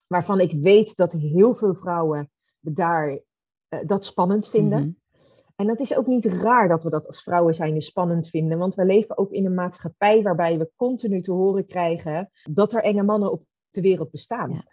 [0.07, 2.31] Waarvan ik weet dat heel veel vrouwen
[2.61, 3.19] daar
[3.69, 4.81] eh, dat spannend vinden.
[4.81, 4.91] Mhm.
[5.61, 8.59] En dat is ook niet raar dat we dat als vrouwen zijn spannend vinden.
[8.59, 12.83] Want we leven ook in een maatschappij waarbij we continu te horen krijgen dat er
[12.83, 14.53] enge mannen op de wereld bestaan.
[14.53, 14.65] Ja.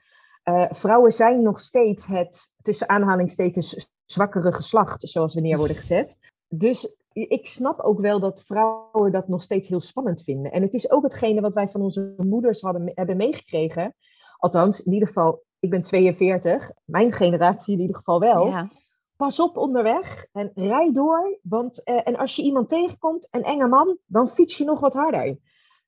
[0.43, 6.19] Eh, vrouwen zijn nog steeds het tussen aanhalingstekens zwakkere geslacht, zoals we neer worden gezet.
[6.47, 10.51] Dus ik snap ook wel dat vrouwen dat nog steeds heel spannend vinden.
[10.51, 13.93] En het is ook hetgene wat wij van onze moeders hadden, hebben meegekregen.
[14.37, 18.69] Althans, in ieder geval, ik ben 42, mijn generatie in ieder geval wel Ja.
[19.17, 21.39] Pas op onderweg en rij door.
[21.41, 24.93] Want, eh, en als je iemand tegenkomt, een enge man, dan fiets je nog wat
[24.93, 25.37] harder.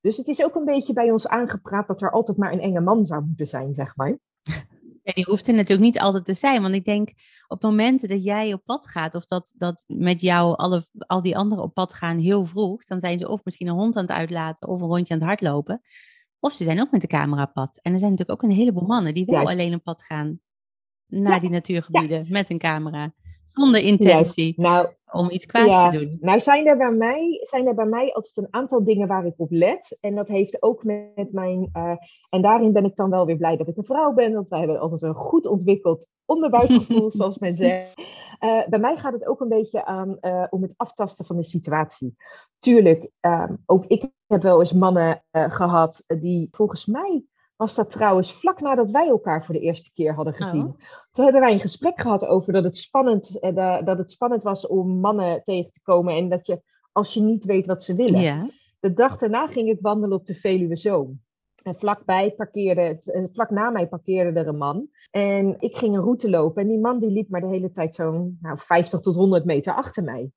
[0.01, 2.81] Dus het is ook een beetje bij ons aangepraat dat er altijd maar een enge
[2.81, 4.17] man zou moeten zijn, zeg maar.
[5.03, 6.61] Ja, die hoeft er natuurlijk niet altijd te zijn.
[6.61, 7.09] Want ik denk
[7.47, 11.37] op momenten dat jij op pad gaat, of dat, dat met jou alle, al die
[11.37, 14.11] anderen op pad gaan heel vroeg, dan zijn ze of misschien een hond aan het
[14.11, 15.81] uitlaten of een rondje aan het hardlopen.
[16.39, 17.79] Of ze zijn ook met de camera op pad.
[17.81, 19.51] En er zijn natuurlijk ook een heleboel mannen die wel Juist.
[19.51, 20.39] alleen op pad gaan.
[21.07, 23.13] naar die natuurgebieden met een camera.
[23.53, 26.17] Zonder intentie nou, om iets kwaads te doen.
[26.21, 29.33] Nou zijn er, bij mij, zijn er bij mij altijd een aantal dingen waar ik
[29.37, 29.97] op let.
[30.01, 31.69] En dat heeft ook met mijn...
[31.73, 31.91] Uh,
[32.29, 34.33] en daarin ben ik dan wel weer blij dat ik een vrouw ben.
[34.33, 38.01] Want wij hebben altijd een goed ontwikkeld onderbuikgevoel, zoals men zegt.
[38.39, 41.43] Uh, bij mij gaat het ook een beetje aan uh, om het aftasten van de
[41.43, 42.15] situatie.
[42.59, 47.25] Tuurlijk, ehm, ook ik heb wel eens mannen gehad die volgens mij
[47.59, 50.39] was dat trouwens vlak nadat wij elkaar voor de eerste keer hadden oh.
[50.39, 50.75] gezien.
[51.11, 54.67] Toen hebben wij een gesprek gehad over dat het, spannend, eh, dat het spannend was
[54.67, 58.21] om mannen tegen te komen en dat je, als je niet weet wat ze willen.
[58.21, 58.49] Ja.
[58.79, 61.21] De dag daarna ging ik wandelen op de Veluwe Zoom.
[61.63, 64.87] En vlakbij parkeerde, eh, vlak na mij parkeerde er een man.
[65.11, 66.61] En ik ging een route lopen.
[66.61, 69.73] En die man die liep maar de hele tijd zo'n nou, 50 tot 100 meter
[69.73, 70.31] achter mij.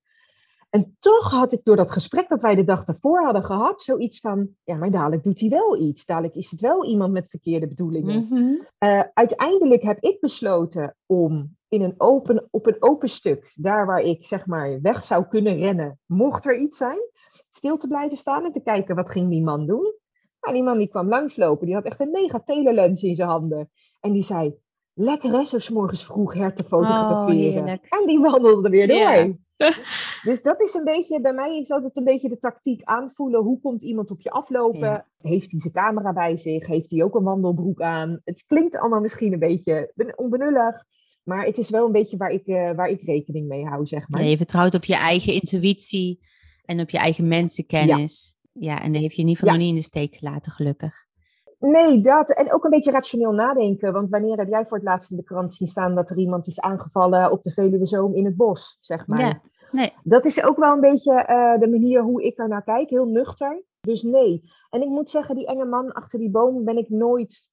[0.72, 4.20] En toch had ik door dat gesprek dat wij de dag daarvoor hadden gehad, zoiets
[4.20, 6.06] van, ja, maar dadelijk doet hij wel iets.
[6.06, 8.24] Dadelijk is het wel iemand met verkeerde bedoelingen.
[8.24, 8.62] Mhm.
[8.78, 14.00] Eh, uiteindelijk heb ik besloten om in een open, op een open stuk, daar waar
[14.00, 16.98] ik zeg maar weg zou kunnen rennen, mocht er iets zijn,
[17.50, 19.94] stil te blijven staan en te kijken wat ging die man doen.
[20.40, 23.70] Nou, die man die kwam langslopen, die had echt een mega telelens in zijn handen.
[24.00, 24.54] En die zei,
[24.94, 27.62] lekker hè, zo morgens vroeg her te fotograferen.
[27.62, 29.40] Oh, en die wandelde weer door.
[30.28, 33.42] dus dat is een beetje, bij mij is het een beetje de tactiek aanvoelen.
[33.42, 35.04] Hoe komt iemand op je aflopen?
[35.18, 36.66] Heeft hij zijn camera bij zich?
[36.66, 38.20] Heeft hij ook een wandelbroek aan?
[38.24, 40.84] Het klinkt allemaal misschien een beetje onbenullig.
[41.22, 44.08] Maar het is wel een beetje waar ik, uh, waar ik rekening mee hou, zeg
[44.08, 44.22] maar.
[44.22, 46.20] Ja, je vertrouwt op je eigen intuïtie
[46.64, 48.36] en op je eigen mensenkennis.
[48.52, 51.10] Ja, ja en dan heeft je in ieder geval niet in de steek gelaten, gelukkig.
[51.58, 52.30] Nee, dat.
[52.30, 53.92] En ook een beetje rationeel nadenken.
[53.92, 56.46] Want wanneer heb jij voor het laatst in de krant zien staan dat er iemand
[56.46, 59.20] is aangevallen op de Veluwe Zoom in het bos, zeg maar.
[59.20, 59.42] Ja.
[59.72, 59.92] Nee.
[60.04, 63.06] Dat is ook wel een beetje uh, de manier hoe ik er naar kijk, heel
[63.06, 63.62] nuchter.
[63.80, 64.50] Dus nee.
[64.70, 67.50] En ik moet zeggen, die enge man achter die boom ben ik nooit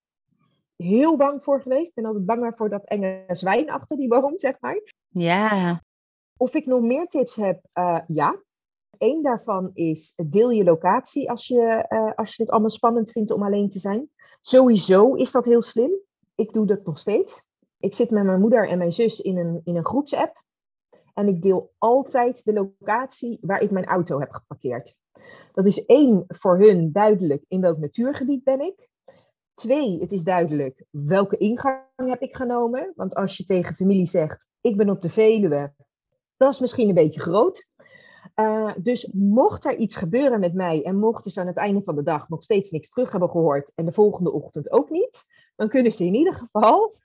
[0.76, 1.88] heel bang voor geweest.
[1.88, 4.80] Ik ben altijd banger voor dat enge zwijn achter die boom, zeg maar.
[5.08, 5.82] Ja.
[6.36, 8.42] Of ik nog meer tips heb, uh, ja.
[8.98, 13.30] Eén daarvan is deel je locatie als je, uh, als je het allemaal spannend vindt
[13.30, 14.10] om alleen te zijn.
[14.40, 15.90] Sowieso is dat heel slim.
[16.34, 17.46] Ik doe dat nog steeds.
[17.78, 20.42] Ik zit met mijn moeder en mijn zus in een, in een groepsapp.
[21.14, 24.98] En ik deel altijd de locatie waar ik mijn auto heb geparkeerd.
[25.52, 28.88] Dat is één, voor hun duidelijk in welk natuurgebied ben ik.
[29.52, 32.92] Twee, het is duidelijk welke ingang heb ik genomen.
[32.94, 35.72] Want als je tegen familie zegt, ik ben op de Veluwe,
[36.36, 37.68] dat is misschien een beetje groot.
[38.36, 41.94] Uh, dus mocht er iets gebeuren met mij en mochten ze aan het einde van
[41.94, 45.68] de dag nog steeds niks terug hebben gehoord en de volgende ochtend ook niet, dan
[45.68, 46.96] kunnen ze in ieder geval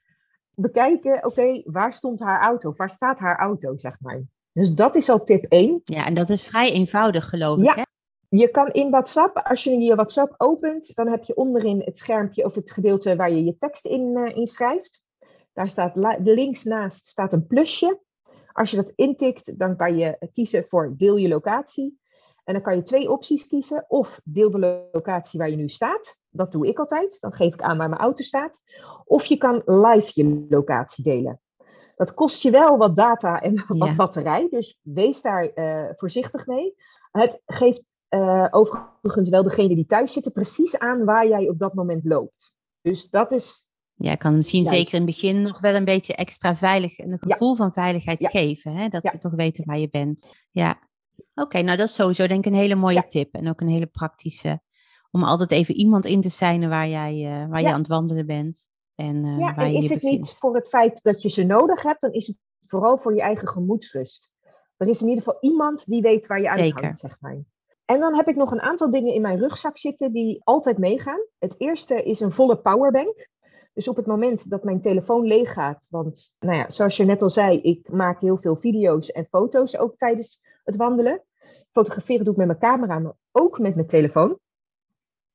[0.55, 2.73] bekijken, oké, waar stond haar auto?
[2.75, 4.23] Waar staat haar auto, zeg maar.
[4.51, 5.81] Dus dat is al tip 1.
[5.83, 7.69] Ja, en dat is vrij eenvoudig, geloof ik.
[7.75, 7.83] Hè?
[8.29, 12.45] Je kan in WhatsApp, als je je WhatsApp opent, dan heb je onderin het schermpje
[12.45, 15.07] of het gedeelte waar je je tekst in uh, inschrijft.
[15.53, 17.99] Daar staat links naast staat een plusje.
[18.51, 21.99] Als je dat intikt, dan kan je kiezen voor deel je locatie.
[22.45, 23.86] En dan kan je twee opties kiezen.
[23.88, 26.21] Of deel de locatie waar je nu staat.
[26.29, 27.21] Dat doe ik altijd.
[27.21, 28.62] Dan geef ik aan waar mijn auto staat.
[29.05, 31.39] Of je kan live je locatie delen.
[31.95, 34.47] Dat kost je wel wat data en wat batterij.
[34.49, 36.75] Dus wees daar uh, voorzichtig mee.
[37.12, 41.73] Het geeft uh, overigens wel degene die thuis zitten precies aan waar jij op dat
[41.73, 42.55] moment loopt.
[42.81, 43.73] Dus dat is.
[43.93, 47.55] Ja, kan misschien zeker in het begin nog wel een beetje extra veilig, een gevoel
[47.55, 48.75] van veiligheid geven.
[48.75, 48.88] Hè?
[48.88, 50.36] Dat ze toch weten waar je bent.
[50.51, 50.79] Ja.
[51.35, 53.33] Oké, nou dat is sowieso denk ik een hele mooie tip.
[53.33, 54.61] En ook een hele praktische.
[55.11, 58.25] Om altijd even iemand in te zijn waar jij uh, waar je aan het wandelen
[58.25, 58.69] bent.
[58.95, 61.81] En, uh, ja, waar en is het niet voor het feit dat je ze nodig
[61.81, 64.33] hebt, dan is het vooral voor je eigen gemoedsrust.
[64.77, 67.43] Er is in ieder geval iemand die weet waar je aan hangt, zeg maar.
[67.85, 71.25] En dan heb ik nog een aantal dingen in mijn rugzak zitten die altijd meegaan.
[71.39, 73.29] Het eerste is een volle powerbank.
[73.73, 77.21] Dus op het moment dat mijn telefoon leeg gaat, want nou ja, zoals je net
[77.21, 81.23] al zei, ik maak heel veel video's en foto's ook tijdens het wandelen.
[81.71, 84.39] Fotograferen doe ik met mijn camera, maar ook met mijn telefoon.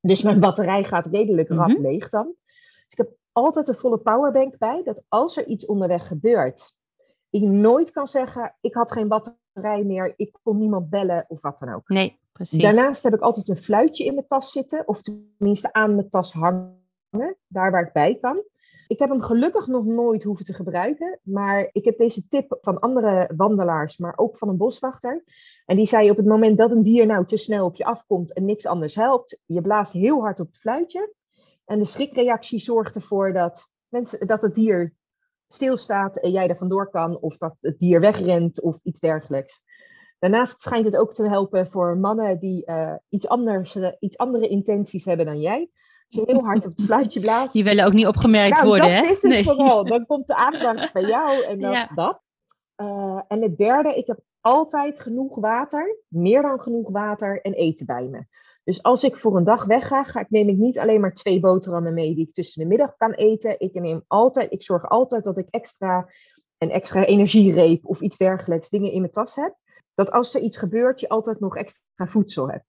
[0.00, 1.80] Dus mijn batterij gaat redelijk rap mhm.
[1.80, 2.34] leeg dan.
[2.46, 6.78] Dus ik heb altijd een volle powerbank bij, dat als er iets onderweg gebeurt,
[7.30, 11.58] ik nooit kan zeggen, ik had geen batterij meer, ik kon niemand bellen of wat
[11.58, 11.88] dan ook.
[11.88, 12.62] Nee, precies.
[12.62, 16.32] Daarnaast heb ik altijd een fluitje in mijn tas zitten, of tenminste aan mijn tas
[16.32, 18.42] hangen, daar waar ik bij kan.
[18.90, 22.78] Ik heb hem gelukkig nog nooit hoeven te gebruiken, maar ik heb deze tip van
[22.78, 25.24] andere wandelaars, maar ook van een boswachter.
[25.66, 28.34] En die zei op het moment dat een dier nou te snel op je afkomt
[28.34, 31.14] en niks anders helpt, je blaast heel hard op het fluitje.
[31.64, 34.94] En de schrikreactie zorgt ervoor dat, mensen, dat het dier
[35.48, 39.64] stilstaat en jij er vandoor kan, of dat het dier wegrent of iets dergelijks.
[40.18, 44.48] Daarnaast schijnt het ook te helpen voor mannen die uh, iets, anders, uh, iets andere
[44.48, 45.70] intenties hebben dan jij.
[46.14, 47.52] Je heel hard op het fluitje blaast.
[47.52, 49.10] Die willen ook niet opgemerkt nou, worden, dat hè?
[49.10, 49.44] is het Nee.
[49.44, 49.84] vooral.
[49.84, 51.90] Dan komt de aandacht bij jou en dan Ja.
[51.94, 52.20] dat.
[52.74, 57.86] Eh, en het derde, ik heb altijd genoeg water, meer dan genoeg water en eten
[57.86, 58.24] bij me.
[58.64, 61.40] Dus als ik voor een dag wegga, ga ik, neem ik niet alleen maar twee
[61.40, 63.60] boterhammen mee die ik tussen de middag kan eten.
[63.60, 66.08] Ik, neem altijd, ik zorg altijd dat ik extra
[66.58, 69.56] een extra energiereep of iets dergelijks dingen in mijn tas heb.
[69.94, 72.64] Dat als er iets gebeurt, je altijd nog extra voedsel hebt.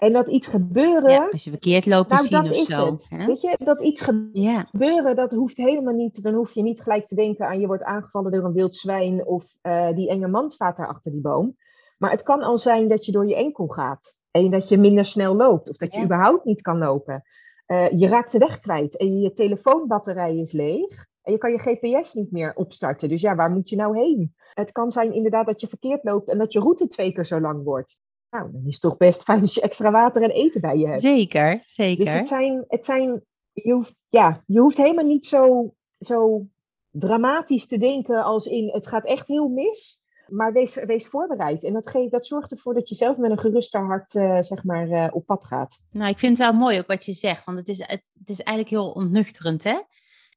[0.00, 2.86] En dat iets gebeuren, Ja, als je verkeerd loopt nou dat of is zo.
[2.90, 3.06] het.
[3.14, 3.26] hè?
[3.26, 6.22] Weet je, dat iets gebeuren dat hoeft helemaal niet.
[6.22, 9.26] Dan hoef je niet gelijk te denken aan je wordt aangevallen door een wild zwijn
[9.26, 11.56] of eh, die enge man staat daar achter die boom.
[11.98, 15.04] Maar het kan al zijn dat je door je enkel gaat en dat je minder
[15.04, 16.06] snel loopt of dat je Ja.
[16.06, 17.22] überhaupt niet kan lopen.
[17.66, 21.58] Eh, je raakt de weg kwijt en je telefoonbatterij is leeg en je kan je
[21.58, 23.08] GPS niet meer opstarten.
[23.08, 24.34] Dus ja, waar moet je nou heen?
[24.52, 27.40] Het kan zijn inderdaad dat je verkeerd loopt en dat je route twee keer zo
[27.40, 28.00] lang wordt.
[28.30, 30.86] Nou, dan is het toch best fijn als je extra water en eten bij je
[30.86, 31.00] hebt.
[31.00, 32.04] zeker, zeker.
[32.04, 36.46] Dus het zijn, het zijn je, hoeft, ja, je hoeft helemaal niet zo, zo
[36.90, 40.04] dramatisch te denken als in het gaat echt heel mis.
[40.28, 41.64] Maar wees, wees voorbereid.
[41.64, 44.64] En dat, geeft, dat zorgt ervoor dat je zelf met een geruster hart eh, zeg
[44.64, 45.86] maar, eh, op pad gaat.
[45.90, 48.28] Nou, ik vind het wel mooi ook wat je zegt, want het is, het, het
[48.28, 49.82] is eigenlijk heel ontnuchterend, hè?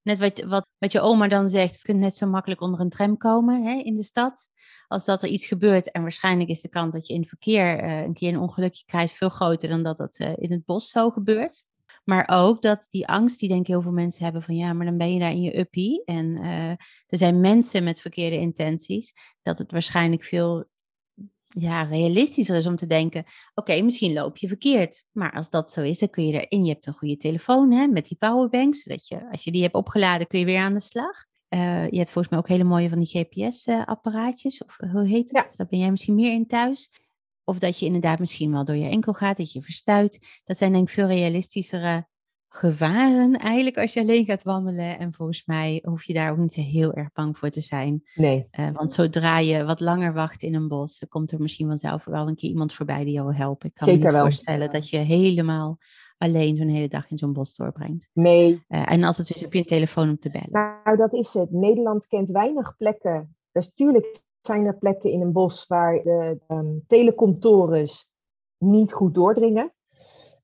[0.03, 2.89] Net wat, wat, wat je oma dan zegt, je kunt net zo makkelijk onder een
[2.89, 4.49] tram komen hè, in de stad.
[4.93, 7.79] Als dat er iets gebeurt en waarschijnlijk is de kans dat je in het verkeer
[7.79, 10.89] eh, een keer een ongelukje krijgt veel groter dan dat dat eh, in het bos
[10.89, 11.63] zo gebeurt.
[12.03, 14.85] Maar ook dat die angst die denk ik heel veel mensen hebben van ja, maar
[14.85, 16.03] dan ben je daar in je uppie.
[16.05, 16.69] En eh,
[17.07, 19.13] er zijn mensen met verkeerde intenties.
[19.41, 20.65] Dat het waarschijnlijk veel
[21.47, 25.05] ja, realistischer is om te denken, oké, misschien loop je verkeerd.
[25.11, 26.65] Maar als dat zo is, dan kun je erin.
[26.65, 29.75] Je hebt een goede telefoon hè, met die powerbank, zodat je, als je die hebt
[29.75, 31.25] opgeladen, kun je weer aan de slag.
[31.53, 35.49] Eh, je hebt volgens mij ook hele mooie van die GPS-apparaatjes, of hoe heet het?
[35.49, 35.55] Ja.
[35.57, 36.89] Daar ben jij misschien meer in thuis.
[37.43, 40.41] Of dat je inderdaad misschien wel door je enkel gaat, dat je verstuit.
[40.43, 42.07] Dat zijn denk ik veel realistischere
[42.47, 44.99] gevaren eigenlijk als je alleen gaat wandelen.
[44.99, 48.03] En volgens mij hoef je daar ook niet zo heel erg bang voor te zijn.
[48.15, 51.67] Nee, Eh, want zodra je wat langer wacht in een bos, dan komt er misschien
[51.67, 53.69] vanzelf wel een keer iemand voorbij die jou helpen.
[53.69, 54.25] Ik kan me Zeker niet wel.
[54.25, 55.77] voorstellen dat je helemaal
[56.23, 58.09] alleen zo'n hele dag in zo'n bos doorbrengt.
[58.13, 58.63] nee.
[58.67, 60.81] Eh, en als het is, heb je een telefoon om te bellen.
[60.83, 61.51] Nou, dat is het.
[61.51, 63.35] Nederland kent weinig plekken.
[63.51, 66.37] Dus natuurlijk zijn er plekken in een bos waar de
[66.87, 68.11] telecomtorens
[68.57, 69.73] niet goed doordringen.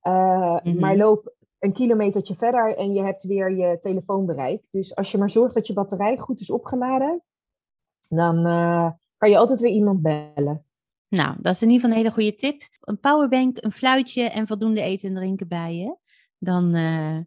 [0.02, 0.80] Eh, Mhm.
[0.80, 4.64] Maar loop een kilometertje verder en je hebt weer je telefoonbereik.
[4.70, 7.24] Dus als je maar zorgt dat je batterij goed is opgeladen,
[8.08, 10.66] dan eh, kan je altijd weer iemand bellen.
[11.10, 12.62] Nou, dat is in ieder geval een hele goede tip.
[12.80, 15.98] Een powerbank, een fluitje en voldoende eten en drinken bij je.
[16.38, 17.18] Dan eh,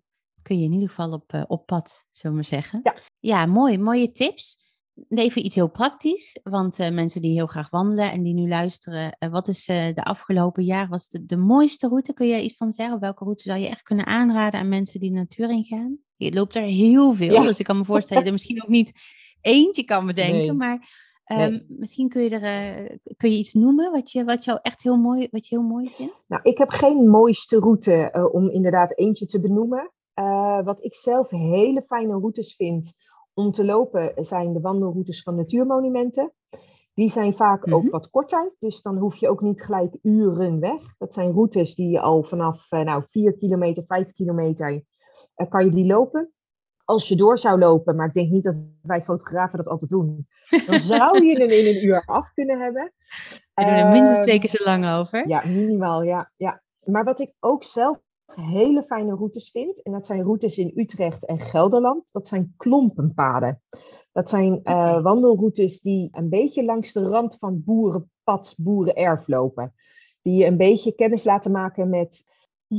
[0.43, 2.81] kun je in ieder geval op, eh, op pad, zullen we maar zeggen.
[2.83, 2.95] Ja.
[3.21, 3.79] ja, mooi.
[3.79, 4.71] Mooie tips.
[5.09, 9.17] Even iets heel praktisch, want eh, mensen die heel graag wandelen en die nu luisteren,
[9.31, 12.13] wat is de afgelopen jaar, wat is de, de mooiste route?
[12.13, 13.01] Kun je daar iets van zeggen?
[13.01, 15.99] Welke route zou je echt kunnen aanraden aan mensen die de natuur ingaan?
[16.17, 17.43] Je loopt er heel veel, Ja.
[17.43, 18.93] dus ik kan me voorstellen dat je er misschien ook niet
[19.41, 20.53] eentje kan bedenken, Nee.
[20.53, 20.89] maar
[21.25, 24.83] ehm, misschien kun je er eh, kun je iets noemen wat je, wat jou echt
[24.83, 26.23] heel mooi, wat je heel mooi vindt?
[26.27, 29.93] Nou, ik heb geen mooiste route eh, om inderdaad eentje te benoemen.
[30.15, 32.95] Eh, wat ik zelf hele fijne routes vind
[33.35, 36.33] om te lopen zijn de wandelroutes van natuurmonumenten.
[36.95, 37.75] Die zijn vaak Mhm.
[37.75, 40.95] ook wat korter, dus dan hoef je ook niet gelijk uren weg.
[40.99, 44.83] Dat zijn routes die je al vanaf nou, 4 kilometer, 5 kilometer,
[45.49, 46.33] kan je die lopen.
[46.85, 50.27] Als je door zou lopen, maar ik denk niet dat wij fotografen dat altijd doen,
[50.67, 52.93] dan zou je hem in een uur af kunnen hebben.
[53.55, 55.29] We doen er minstens Ehm, twee keer zo lang over.
[55.29, 56.63] ja, minimaal, ja, ja.
[56.85, 57.99] Maar wat ik ook zelf
[58.35, 63.63] hele fijne routes vind, en dat zijn routes in Utrecht en Gelderland, dat zijn klompenpaden.
[64.13, 69.75] Dat zijn eh, wandelroutes die een beetje langs de rand van boerenpad, boerenerf lopen.
[70.23, 72.31] Die je een beetje kennis laten maken met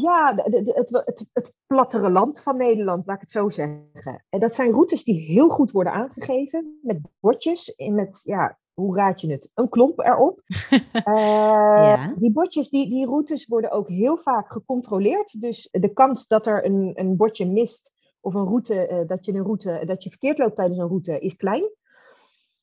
[0.02, 3.50] ja, de- de- de- het, het, het plattere land van Nederland, laat ik het zo
[3.50, 4.26] zeggen.
[4.30, 8.96] En dat zijn routes die heel goed worden aangegeven met bordjes en met, ja, hoe
[8.96, 9.50] raad je het?
[9.54, 10.42] Een klomp erop.
[10.94, 12.14] Eh, Ja.
[12.18, 15.42] Die bordjes, die, die routes worden ook heel vaak gecontroleerd.
[15.42, 19.34] Dus de kans dat er een, een bordje mist of een route, eh, dat je
[19.34, 21.64] een route, dat je verkeerd loopt tijdens een route, is klein.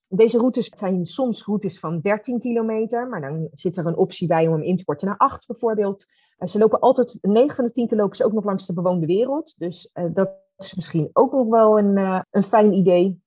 [0.08, 4.46] Deze routes zijn soms routes van 13 kilometer, maar dan zit er een optie bij
[4.46, 6.06] om hem in te korten naar 8 bijvoorbeeld.
[6.40, 8.74] Eh, ze lopen altijd, 9 van de 10 keer lopen ze ook nog langs de
[8.74, 9.58] bewoonde wereld.
[9.58, 13.22] Dus eh, dat is misschien ook nog wel een, eh, een fijn idee.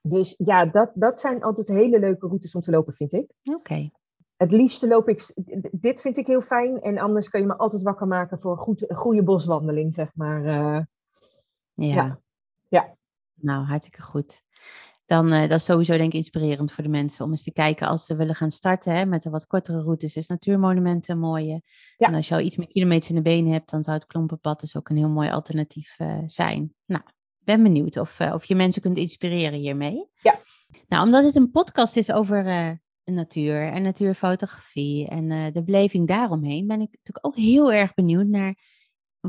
[0.00, 3.32] Dus ja, dat, dat zijn altijd hele leuke routes om te lopen, vind ik.
[3.54, 3.90] Oké.
[4.36, 5.34] Het liefste loop ik,
[5.72, 6.80] dit vind ik heel fijn.
[6.80, 10.10] En anders kun je me altijd wakker maken voor een, goed, een goede boswandeling, zeg
[10.14, 10.44] maar.
[10.44, 10.88] Ja.
[11.74, 12.20] Ja.
[12.68, 12.96] Ja.
[13.34, 14.42] Nou, hartstikke goed.
[15.06, 17.88] Dan uh, dat is sowieso denk ik inspirerend voor de mensen om eens te kijken
[17.88, 20.16] als ze willen gaan starten hè, met een wat kortere routes.
[20.16, 21.62] Is natuurmonumenten een mooie.
[21.96, 22.06] Ja.
[22.08, 24.60] En als je al iets meer kilometers in de benen hebt, dan zou het Klompenpad
[24.60, 26.74] dus ook een heel mooi alternatief uh, zijn.
[26.86, 27.02] Nou,
[27.38, 30.08] ben benieuwd of, uh, of je mensen kunt inspireren hiermee.
[30.20, 30.38] Ja.
[30.88, 32.44] Nou, omdat het een podcast is over
[33.04, 38.54] natuur en natuurfotografie en de beleving daaromheen, ben ik natuurlijk ook heel erg benieuwd naar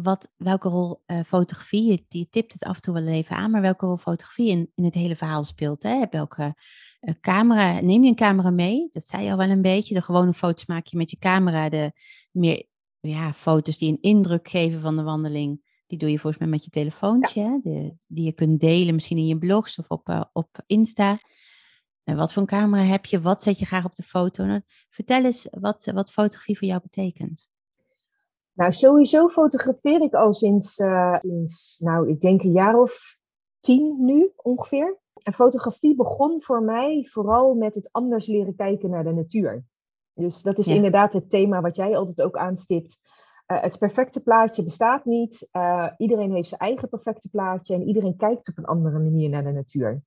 [0.02, 3.52] wat, welke rol uh, fotografie, je, je, tipt het af en toe wel even aan,
[3.52, 5.84] maar welke rol fotografie in, in het hele verhaal speelt.
[5.84, 6.06] Hè?
[6.10, 6.56] Welke
[7.02, 8.88] uh, camera, neem je een camera mee?
[8.91, 9.93] Dat zei je al wel een beetje.
[9.93, 11.70] De gewone foto's maak je met je camera.
[11.70, 11.91] De
[12.32, 12.66] meer
[13.00, 16.64] ja, foto's die een indruk geven van de wandeling, die doe je volgens mij met
[16.64, 17.60] je telefoontje.
[17.64, 21.18] De, die je kunt delen misschien in je blogs of op, uh, op Insta.
[22.04, 23.22] En wat voor een camera heb je?
[23.22, 24.45] Wat zet je graag op de foto?
[24.45, 27.50] Nou, vertel eens wat, wat fotografie voor jou betekent.
[28.58, 33.18] Nou, sowieso fotografeer ik al sinds, uh, sinds, nou, ik denk een jaar of
[33.60, 34.97] tien nu ongeveer.
[35.24, 39.66] En fotografie begon voor mij vooral met het anders leren kijken naar de natuur.
[40.14, 42.99] Dus dat is inderdaad het thema wat jij altijd ook aanstipt.
[43.47, 45.49] Uh, het perfecte plaatje bestaat niet.
[45.51, 49.43] Uh, iedereen heeft zijn eigen perfecte plaatje en iedereen kijkt op een andere manier naar
[49.43, 50.01] de natuur.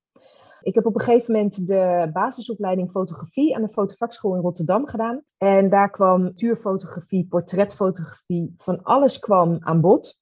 [0.61, 5.23] Ik heb op een gegeven moment de basisopleiding fotografie aan de fotovakschool in Rotterdam gedaan.
[5.37, 10.19] En daar kwam natuurfotografie, portretfotografie, van alles kwam aan bod.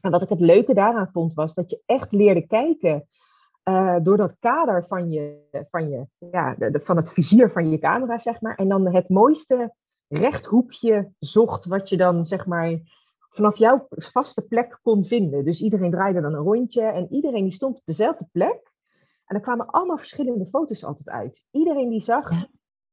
[0.00, 3.08] En wat ik het leuke daaraan vond, was dat je echt leerde kijken
[3.64, 5.38] uh, door dat kader van, je,
[5.68, 8.54] van, je, ja, van het vizier van je camera, zeg maar.
[8.54, 9.74] En dan het mooiste
[10.08, 12.80] rechthoekje zocht, wat je dan, zeg maar,
[13.30, 15.44] vanaf jouw vaste plek kon vinden.
[15.44, 18.69] Dus iedereen draaide dan een rondje en iedereen die stond op dezelfde plek.
[19.30, 21.44] En er kwamen allemaal verschillende foto's altijd uit.
[21.50, 22.30] Iedereen die zag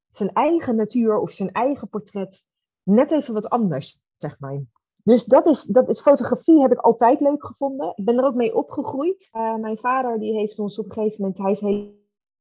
[0.10, 2.44] zijn eigen natuur of zijn eigen portret
[2.84, 4.62] net even wat anders, zeg maar.
[5.04, 7.94] Dus dat is, dat is fotografie heb ik altijd leuk gevonden.
[7.96, 9.30] Ik ben er ook mee opgegroeid.
[9.34, 11.92] Uh, mijn vader die heeft ons op een gegeven moment, hij is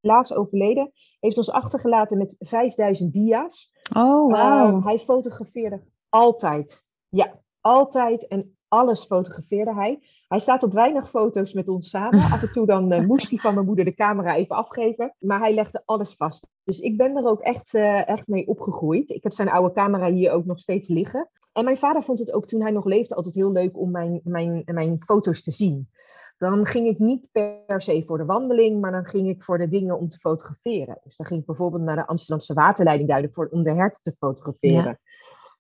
[0.00, 3.72] helaas overleden, heeft ons achtergelaten met 5000 dia's.
[3.96, 4.76] Oh, wow.
[4.76, 6.86] Uh, hij fotografeerde altijd.
[7.08, 10.00] Ja, altijd en alles fotografeerde hij.
[10.28, 12.20] Hij staat op weinig foto's met ons samen.
[12.20, 15.14] Af en toe dan uh, moest hij van mijn moeder de camera even afgeven.
[15.18, 16.48] Maar hij legde alles vast.
[16.64, 19.10] Dus ik ben er ook echt, uh, echt mee opgegroeid.
[19.10, 21.30] Ik heb zijn oude camera hier ook nog steeds liggen.
[21.52, 24.20] En mijn vader vond het ook toen hij nog leefde altijd heel leuk om mijn,
[24.24, 25.88] mijn, mijn foto's te zien.
[26.38, 29.68] Dan ging ik niet per se voor de wandeling, maar dan ging ik voor de
[29.68, 30.98] dingen om te fotograferen.
[31.04, 34.12] Dus dan ging ik bijvoorbeeld naar de Amsterdamse waterleiding duiden voor, om de herten te
[34.12, 34.84] fotograferen.
[34.84, 34.98] Ja.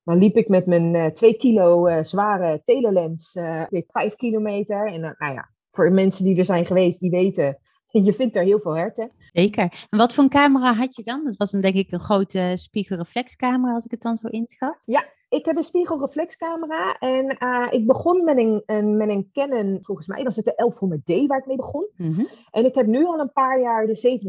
[0.06, 4.92] Dan liep ik met mijn uh, twee kilo uh, zware telelens uh, vijf kilometer.
[4.92, 7.58] En nou ja, voor mensen die er zijn geweest, die weten,
[7.90, 9.10] je vindt er heel veel herten.
[9.32, 9.86] Zeker.
[9.90, 11.24] En wat voor een camera had je dan?
[11.24, 14.82] Dat was dan denk ik een grote spiegelreflexcamera, als ik het dan zo inschat.
[14.84, 17.36] Ja, ik heb een spiegelreflexcamera en
[17.70, 21.38] ik begon met een, een, met een Canon, volgens mij was het de 1100D waar
[21.38, 21.88] ik mee begon.
[21.96, 22.26] Mm -hmm.
[22.50, 24.20] En ik heb nu al een paar jaar de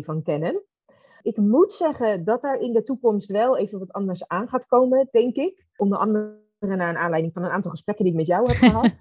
[0.00, 0.62] 77D van Canon
[1.26, 5.08] ik moet zeggen dat er in de toekomst wel even wat anders aan gaat komen,
[5.10, 5.66] denk ik.
[5.76, 8.98] Onder andere naar een aanleiding van een aantal gesprekken die ik met jou heb gehad.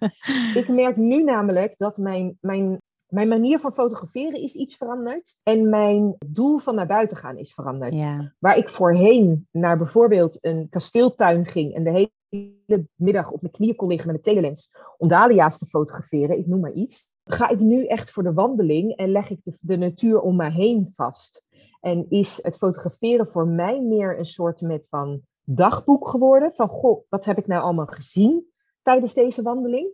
[0.56, 5.40] ik merk nu namelijk dat mijn, mijn, mijn manier van fotograferen is iets veranderd.
[5.44, 8.00] En mijn doel van naar buiten gaan is veranderd.
[8.00, 8.34] Ja.
[8.40, 13.76] Waar ik voorheen naar bijvoorbeeld een kasteeltuin ging en de hele middag op mijn knieën
[13.76, 17.10] kon liggen met een telelens om dahlia's te fotograferen, ik noem maar iets.
[17.26, 20.52] Ga ik nu echt voor de wandeling en leg ik de, de natuur om me
[20.52, 21.48] heen vast.
[21.86, 26.54] En is het fotograferen voor mij meer een soort met van dagboek geworden.
[26.54, 28.46] Van goh, wat heb ik nou allemaal gezien
[28.82, 29.94] tijdens deze wandeling?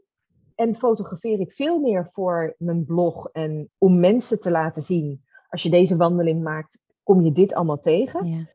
[0.55, 5.23] En fotografeer ik veel meer voor mijn blog en om mensen te laten zien.
[5.49, 8.25] Als je deze wandeling maakt, kom je dit allemaal tegen.
[8.25, 8.47] Ja.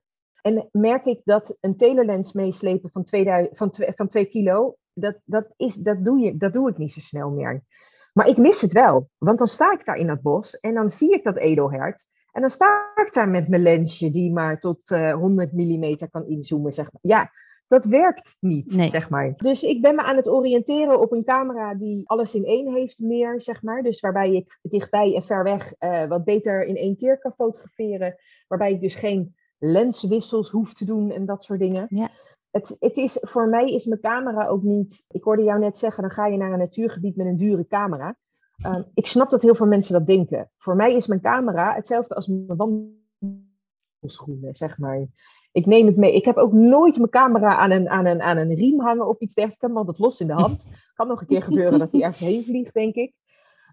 [0.43, 5.17] En merk ik dat een telelens meeslepen van 2, van twee, van twee kilo, dat,
[5.25, 7.65] dat, is, dat, doe je, dat doe ik niet zo snel meer.
[8.13, 10.91] Maar ik mis het wel, want dan sta ik daar in dat bos en dan
[10.91, 12.15] zie ik dat edelhert.
[12.37, 16.27] En dan sta ik daar met mijn lensje die maar tot uh, 100 mm kan
[16.27, 17.01] inzoomen, zeg maar.
[17.03, 17.31] Ja,
[17.69, 18.91] dat werkt niet, nee.
[18.91, 19.33] zeg maar.
[19.37, 22.99] Dus ik ben me aan het oriënteren op een camera die alles in één heeft
[22.99, 23.83] meer, zeg maar.
[23.83, 28.17] Dus waarbij ik dichtbij en ver weg uh, wat beter in één keer kan fotograferen.
[28.49, 31.87] Waarbij ik dus geen lenswissels hoef te doen en dat soort dingen.
[31.89, 32.09] Ja.
[32.51, 35.05] Het, het is, voor mij is mijn camera ook niet...
[35.09, 38.17] Ik hoorde jou net zeggen, dan ga je naar een natuurgebied met een dure camera.
[38.65, 40.51] Um, ik snap dat heel veel mensen dat denken.
[40.57, 45.07] Voor mij is mijn camera hetzelfde als mijn wandelschoenen, zeg maar.
[45.53, 46.15] Ik neem het mee.
[46.15, 49.19] Ik heb ook nooit mijn camera aan een, aan een, aan een riem hangen of
[49.19, 49.55] iets dergelijks.
[49.55, 50.69] Ik heb hem altijd los in de hand.
[50.95, 53.15] Kan nog een keer gebeuren dat hij ergens heen vliegt, denk ik.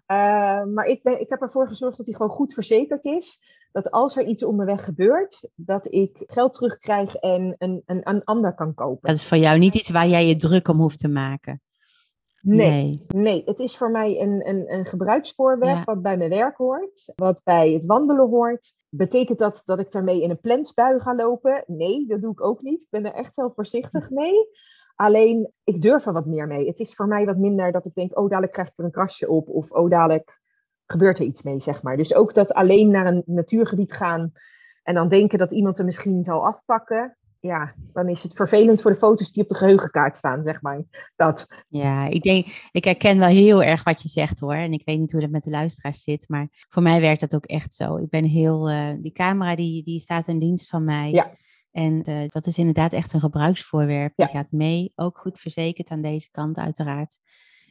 [0.06, 3.52] Uh, maar ik, ben, ik heb ervoor gezorgd dat hij gewoon goed verzekerd is.
[3.72, 8.54] Dat als er iets onderweg gebeurt, dat ik geld terugkrijg en een, een, een ander
[8.54, 9.08] kan kopen.
[9.08, 11.62] Dat is voor jou niet iets waar jij je druk om hoeft te maken.
[12.46, 17.12] Nee, nee, het is voor mij een, een, een gebruiksvoorwerp wat bij mijn werk hoort,
[17.16, 18.72] wat bij het wandelen hoort.
[18.88, 21.64] Betekent dat dat ik daarmee in een plensbui ga lopen?
[21.66, 22.82] Nee, dat doe ik ook niet.
[22.82, 24.48] Ik ben er echt wel voorzichtig mee.
[24.94, 26.66] Alleen, ik durf er wat meer mee.
[26.66, 28.90] Het is voor mij wat minder dat ik denk, oh, dadelijk krijg ik er een
[28.90, 29.48] krasje op.
[29.48, 30.40] Of oh, dadelijk
[30.86, 31.96] gebeurt er iets mee, zeg maar.
[31.96, 34.32] Dus ook dat alleen naar een natuurgebied gaan
[34.82, 38.90] en dan denken dat iemand er misschien zal afpakken ja, dan is het vervelend voor
[38.90, 40.82] de foto's die op de geheugenkaart staan, zeg maar.
[41.16, 41.64] Dat.
[41.68, 44.54] Ja, ik denk, ik herken wel heel erg wat je zegt hoor.
[44.54, 47.34] En ik weet niet hoe dat met de luisteraars zit, maar voor mij werkt dat
[47.34, 47.96] ook echt zo.
[47.96, 51.10] Ik ben heel, uh, die camera die, die staat in dienst van mij.
[51.10, 51.30] Ja.
[51.70, 54.12] En uh, dat is inderdaad echt een gebruiksvoorwerp.
[54.16, 57.18] Die gaat mee, ook goed verzekerd aan deze kant uiteraard.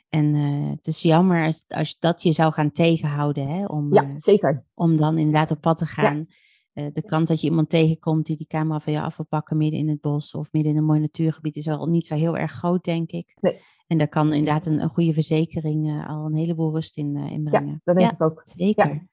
[0.10, 4.14] En uh, het is jammer als, als dat je zou gaan tegenhouden, hè, om, ja,
[4.16, 4.66] zeker.
[4.74, 6.18] om dan inderdaad op pad te gaan.
[6.18, 6.36] Ja
[6.74, 9.80] de kans dat je iemand tegenkomt die die camera van je af wil pakken midden
[9.80, 12.52] in het bos of midden in een mooi natuurgebied is al niet zo heel erg
[12.52, 13.38] groot, denk ik.
[13.40, 13.62] Nee.
[13.88, 17.32] En daar kan inderdaad een, een goede verzekering uh, al een heleboel rust in, uh,
[17.32, 17.72] in brengen.
[17.72, 18.42] Ja, dat denk ik ook.
[18.44, 18.88] Zeker.
[18.88, 19.08] Ja.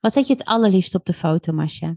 [0.00, 1.96] Wat zet je het allerliefst op de foto, Masja?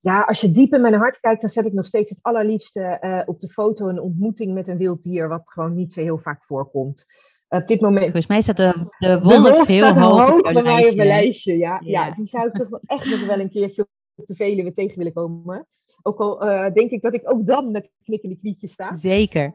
[0.00, 3.24] Ja, als je diep in mijn hart kijkt, dan zet ik nog steeds het allerliefste
[3.26, 6.44] op de foto een ontmoeting met een wild dier, wat gewoon niet zo heel vaak
[6.44, 7.06] voorkomt.
[7.48, 8.02] Op dit moment.
[8.02, 11.58] Volgens mij staat de, de wolf, de wolf heel hoog, bij mij op mijn lijstje.
[11.58, 12.06] Ja, ja.
[12.06, 13.88] ja, die zou ik toch echt nog wel een keertje
[14.26, 15.66] de velen weer tegen willen komen.
[16.02, 18.94] Ook al uh, denk ik dat ik ook dan met knikkende knietjes sta.
[18.94, 19.54] Zeker.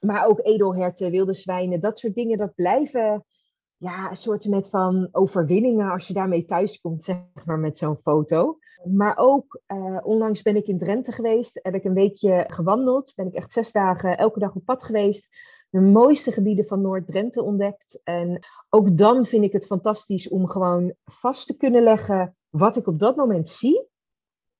[0.00, 3.24] Maar ook edelherten, wilde zwijnen, dat soort dingen, dat blijven
[3.82, 7.96] ja, een soort met van overwinningen als je daarmee thuis komt, zeg maar, met zo'n
[7.96, 8.58] foto.
[8.84, 13.26] Maar ook, uh, onlangs ben ik in Drenthe geweest, heb ik een weekje gewandeld, ben
[13.26, 15.28] ik echt zes dagen elke dag op pad geweest.
[15.70, 18.00] De mooiste gebieden van Noord-Drenthe ontdekt.
[18.04, 18.40] En
[18.70, 22.98] ook dan vind ik het fantastisch om gewoon vast te kunnen leggen wat ik op
[22.98, 23.88] dat moment zie.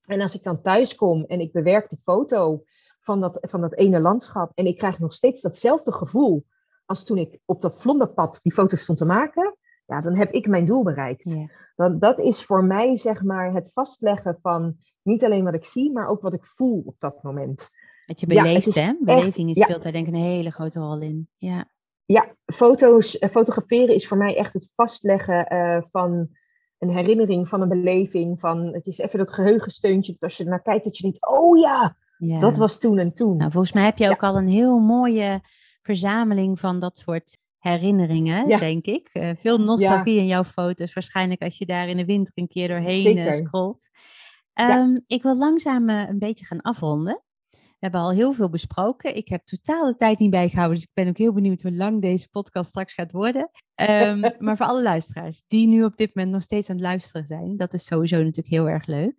[0.05, 2.63] En als ik dan thuis kom en ik bewerk de foto
[3.01, 6.45] van dat, van dat ene landschap en ik krijg nog steeds datzelfde gevoel
[6.85, 10.47] als toen ik op dat vlonderpad die foto stond te maken, ja, dan heb ik
[10.47, 11.35] mijn doel bereikt.
[11.75, 15.91] Dan, dat is voor mij zeg maar het vastleggen van niet alleen wat ik zie,
[15.91, 17.71] maar ook wat ik voel op dat moment.
[18.05, 18.93] Dat je beleeft, hè?
[18.99, 21.29] Beleving echt, speelt daar denk ik een hele grote rol in.
[21.37, 21.65] Ja,
[22.05, 26.29] ja foto's, eh, fotograferen is voor mij echt het vastleggen uh, van
[26.83, 28.39] een herinnering van een beleving.
[28.39, 30.11] Van, het is even dat geheugensteuntje.
[30.11, 31.95] Dat als je er naar kijkt, dat je denkt, oh ja,
[32.39, 33.37] dat was toen en toen.
[33.37, 35.41] Nou, volgens mij heb je ook al een heel mooie
[35.81, 39.09] verzameling van dat soort herinneringen, denk ik.
[39.13, 40.93] Uh, veel nostalgie in jouw foto's.
[40.93, 43.89] Waarschijnlijk als je daar in de winter een keer doorheen uh, scrolt.
[44.61, 47.21] Um, ik wil langzaam uh, een beetje gaan afronden.
[47.83, 49.15] We hebben al heel veel besproken.
[49.15, 52.01] Ik heb totaal de tijd niet bijgehouden, dus ik ben ook heel benieuwd hoe lang
[52.01, 53.49] deze podcast straks gaat worden.
[53.75, 57.27] Um, maar voor alle luisteraars die nu op dit moment nog steeds aan het luisteren
[57.27, 59.15] zijn, dat is sowieso natuurlijk heel erg leuk.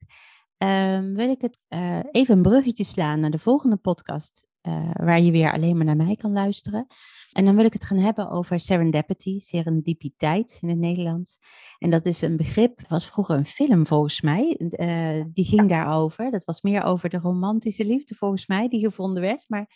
[0.58, 5.20] Um, wil ik het uh, even een bruggetje slaan naar de volgende podcast, uh, waar
[5.20, 6.86] je weer alleen maar naar mij kan luisteren.
[7.32, 11.38] En dan wil ik het gaan hebben over serendipity, serendipiteit in het Nederlands.
[11.78, 16.30] En dat is een begrip, was vroeger een film volgens mij, uh, die ging daarover.
[16.30, 19.44] Dat was meer over de romantische liefde volgens mij, die gevonden werd.
[19.48, 19.68] Maar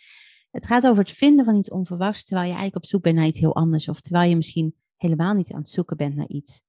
[0.51, 3.25] het gaat over het vinden van iets onverwachts, terwijl je eigenlijk op zoek bent naar
[3.25, 3.89] iets heel anders.
[3.89, 6.67] Of terwijl je misschien helemaal niet aan het zoeken bent naar iets.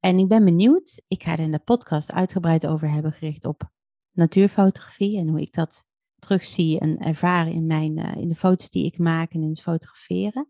[0.00, 3.70] En ik ben benieuwd, ik ga er in de podcast uitgebreid over hebben gericht op
[4.12, 5.84] natuurfotografie en hoe ik dat
[6.22, 9.60] terugzie en ervaren in, mijn, uh, in de foto's die ik maak en in het
[9.60, 10.48] fotograferen.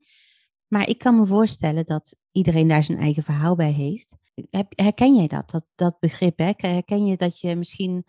[0.66, 4.16] Maar ik kan me voorstellen dat iedereen daar zijn eigen verhaal bij heeft.
[4.68, 6.38] Herken jij dat, dat, dat begrip?
[6.38, 6.52] Hè?
[6.56, 8.04] Herken je dat je misschien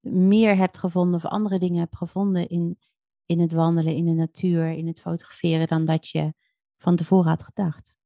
[0.00, 2.78] meer hebt gevonden of andere dingen hebt gevonden in,
[3.26, 6.34] in het wandelen, in de natuur, in het fotograferen, dan dat je
[6.76, 7.96] van tevoren had gedacht?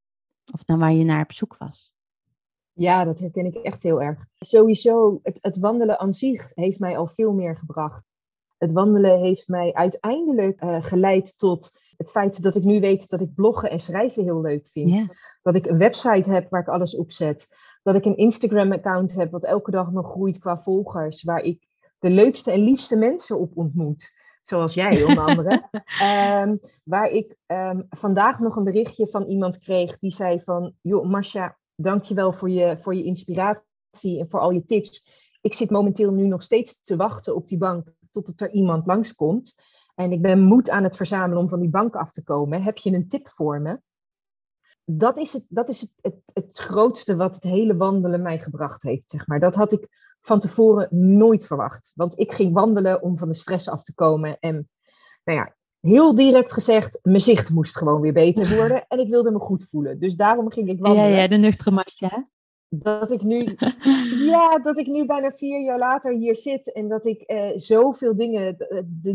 [0.53, 1.93] Of dan waar je naar op zoek was?
[2.73, 4.27] Ja, dat herken ik echt heel erg.
[4.39, 8.05] Sowieso, het, het wandelen aan zich heeft mij al veel meer gebracht.
[8.59, 13.21] Het wandelen heeft mij uiteindelijk uh, geleid tot het feit dat ik nu weet dat
[13.21, 15.15] ik bloggen en schrijven heel leuk vind.
[15.43, 17.57] Dat ik een website heb waar ik alles op zet.
[17.83, 21.23] Dat ik een Instagram-account heb wat elke dag nog groeit qua volgers.
[21.23, 21.67] Waar ik
[21.99, 24.17] de leukste en liefste mensen op ontmoet.
[24.43, 25.69] Zoals jij, onder andere.
[26.43, 30.75] um, waar ik um, vandaag nog een berichtje van iemand kreeg die zei van...
[30.81, 35.27] Joh, Marcia, dankjewel voor je, voor je inspiratie en voor al je tips.
[35.41, 37.93] Ik zit momenteel nu nog steeds te wachten op die bank
[38.23, 39.63] totdat er iemand langskomt.
[39.95, 42.63] En ik ben moed aan het verzamelen om van die bank af te komen.
[42.63, 43.81] Heb je een tip voor me?
[44.85, 48.83] Dat is het, dat is het, het, het grootste wat het hele wandelen mij gebracht
[48.83, 49.11] heeft.
[49.11, 49.41] Zeg maar.
[49.41, 49.89] Dat had ik
[50.21, 51.93] van tevoren nooit verwacht.
[51.95, 54.37] Want ik ging wandelen om van de stress af te komen.
[54.41, 54.69] En
[55.25, 58.87] nou ja, heel direct gezegd, mijn zicht moest gewoon weer beter worden.
[58.87, 60.01] En ik wilde me goed voelen.
[60.01, 61.11] Dus daarom ging ik wandelen.
[61.11, 62.29] Ja, ja de nuchtere masje.
[62.69, 63.57] Dat ik nu,
[64.33, 68.17] ja, dat ik nu bijna vier jaar later hier zit en dat ik uh, zoveel
[68.17, 68.57] dingen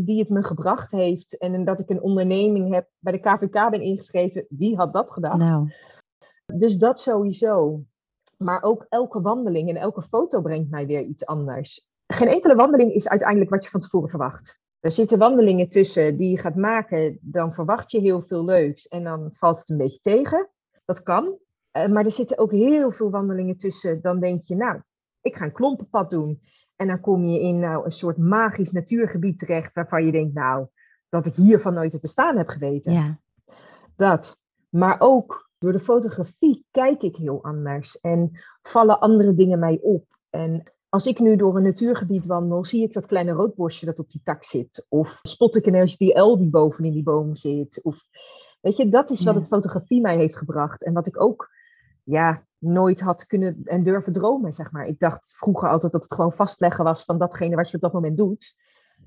[0.04, 3.82] die het me gebracht heeft en dat ik een onderneming heb, bij de KVK ben
[3.82, 5.38] ingeschreven, wie had dat gedacht?
[5.38, 5.72] Nou.
[6.54, 7.84] Dus dat sowieso.
[8.38, 11.88] Maar ook elke wandeling en elke foto brengt mij weer iets anders.
[12.06, 14.60] Geen enkele wandeling is uiteindelijk wat je van tevoren verwacht.
[14.80, 19.04] Er zitten wandelingen tussen die je gaat maken, dan verwacht je heel veel leuks en
[19.04, 20.50] dan valt het een beetje tegen.
[20.84, 21.38] Dat kan.
[21.74, 24.02] Eh, maar er zitten ook heel veel wandelingen tussen.
[24.02, 24.80] Dan denk je, nou,
[25.20, 26.40] ik ga een klompenpad doen.
[26.76, 30.66] En dan kom je in nou, een soort magisch natuurgebied terecht waarvan je denkt, nou,
[31.08, 32.92] dat ik hiervan nooit het bestaan heb geweten.
[32.92, 33.20] Ja.
[33.96, 34.42] Dat.
[34.68, 38.30] Maar ook door de fotografie kijk ik heel anders en
[38.62, 40.04] vallen andere dingen mij op.
[40.30, 44.10] En als ik nu door een natuurgebied wandel, zie ik dat kleine roodborstje dat op
[44.10, 44.86] die tak zit.
[44.88, 47.80] Of spot ik ineens die el die boven in die boom zit.
[47.82, 48.04] Of,
[48.60, 50.84] weet je, dat is wat het fotografie mij heeft gebracht.
[50.84, 51.52] En wat ik ook
[52.04, 54.86] ja, nooit had kunnen en durven dromen, zeg maar.
[54.86, 57.92] Ik dacht vroeger altijd dat het gewoon vastleggen was van datgene wat je op dat
[57.92, 58.56] moment doet.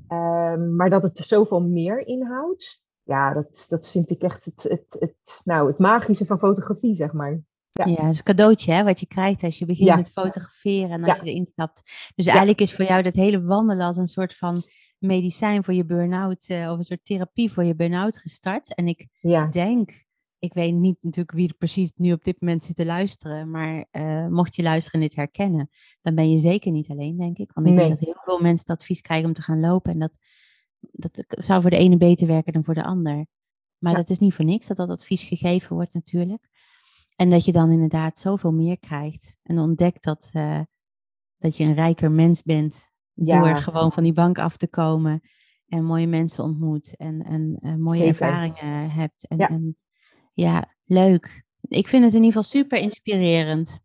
[0.08, 4.98] Ehm, maar dat het zoveel meer inhoudt, ja, dat, dat vind ik echt het, het,
[5.00, 7.42] het, nou, het magische van fotografie, zeg maar.
[7.72, 11.04] Ja, ja is een cadeautje hè, wat je krijgt als je begint met fotograferen en
[11.04, 11.82] als je erin stapt.
[12.16, 14.64] Dus eigenlijk is voor jou dat hele wandelen als een soort van
[15.00, 18.76] medicijn voor je burn-out uh, of een soort therapie voor je burn-out gestart.
[18.76, 19.08] En ik
[19.52, 20.06] denk
[20.40, 23.86] ik weet niet natuurlijk wie er precies nu op dit moment zit te luisteren, maar
[23.92, 25.70] uh, mocht je luisteren en dit herkennen,
[26.02, 27.52] dan ben je zeker niet alleen, denk ik.
[27.54, 30.00] Want ik denk dat heel veel mensen het advies krijgen om te gaan lopen en
[30.00, 30.18] dat,
[30.80, 33.26] dat zou voor de ene beter werken dan voor de ander.
[33.78, 36.50] Maar dat is niet voor niks dat dat advies gegeven wordt natuurlijk.
[37.16, 40.62] En dat je dan inderdaad zoveel meer krijgt en ontdekt dat, uh,
[41.38, 45.22] dat je een rijker mens bent door gewoon van die bank af te komen
[45.68, 49.28] en mooie mensen ontmoet en, en uh, mooie ervaringen hebt.
[49.28, 49.78] En, en
[50.38, 51.44] ja, leuk.
[51.62, 53.80] Ik vind het in ieder geval super inspirerend.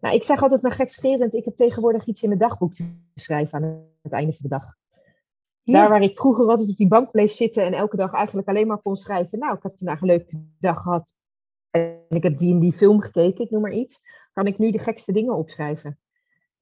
[0.00, 3.58] Nou, ik zeg altijd maar gekscherend, ik heb tegenwoordig iets in mijn dagboek te schrijven
[3.58, 4.76] aan het einde van de dag.
[5.62, 8.66] Daar waar ik vroeger altijd op die bank bleef zitten en elke dag eigenlijk alleen
[8.66, 9.38] maar kon schrijven.
[9.38, 11.16] Nou, ik heb vandaag een leuke dag gehad.
[11.70, 14.00] En ik heb die in die film gekeken, ik noem maar iets.
[14.32, 15.98] Kan ik nu de gekste dingen opschrijven.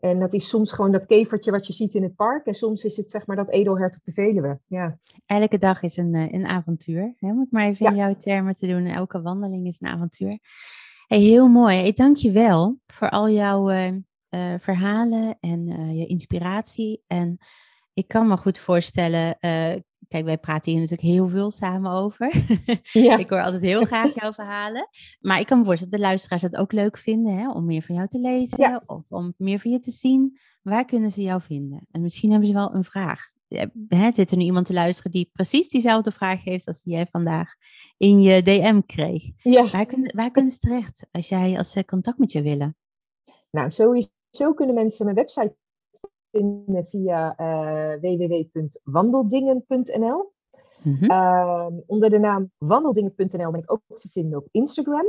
[0.00, 2.46] En dat is soms gewoon dat kevertje wat je ziet in het park.
[2.46, 4.60] En soms is het zeg maar dat edelhert op de Veluwe.
[4.66, 4.98] Ja.
[5.26, 7.14] Elke dag is een, eh, een avontuur.
[7.18, 7.30] Hè?
[7.30, 8.86] Om het maar even in jouw termen te doen.
[8.86, 10.38] Elke wandeling is een avontuur.
[11.06, 11.78] Hey, heel mooi.
[11.78, 13.92] Ik dank je wel voor al jouw uh,
[14.30, 17.02] uh, verhalen en je inspiratie.
[17.06, 17.38] En
[17.92, 19.38] ik kan me goed voorstellen,
[20.08, 22.34] Kijk, wij praten hier natuurlijk heel veel samen over.
[22.92, 23.18] Ja.
[23.18, 24.88] ik hoor altijd heel graag jouw verhalen.
[25.20, 27.82] Maar ik kan me voorstellen dat de luisteraars het ook leuk vinden hè, om meer
[27.82, 30.38] van jou te lezen of om meer van je te zien.
[30.62, 31.86] Waar kunnen ze jou vinden?
[31.90, 33.24] En misschien hebben ze wel een vraag.
[33.88, 37.06] Hè, zit er nu iemand te luisteren die precies diezelfde vraag heeft als die jij
[37.10, 37.54] vandaag
[37.96, 39.22] in je DM kreeg?
[39.36, 39.70] Ja.
[39.70, 42.76] Waar, kunnen, waar kunnen ze terecht als, jij, als ze contact met je willen?
[43.50, 45.56] Nou, sowieso kunnen mensen mijn website
[46.36, 50.34] vinden via uh, www.wandeldingen.nl.
[50.82, 51.82] Mm -hmm.
[51.86, 55.06] onder de naam wandeldingen.nl ben ik ook te vinden op Instagram.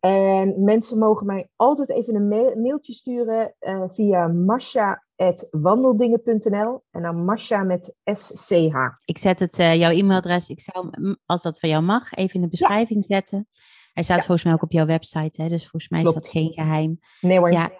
[0.00, 2.28] En mensen mogen mij altijd even een
[2.62, 8.74] mailtje sturen uh, via masha.wandeldingen.nl en dan Masha met SCH.
[9.04, 10.90] Ik zet het, uh, jouw e-mailadres, ik zou,
[11.26, 13.48] als dat van jou mag, even in de beschrijving zetten.
[13.92, 15.48] Hij staat volgens mij ook op jouw website, hè?
[15.48, 17.00] dus volgens mij is dat geen geheim.
[17.20, 17.52] Nee hoor.
[17.52, 17.70] Ja,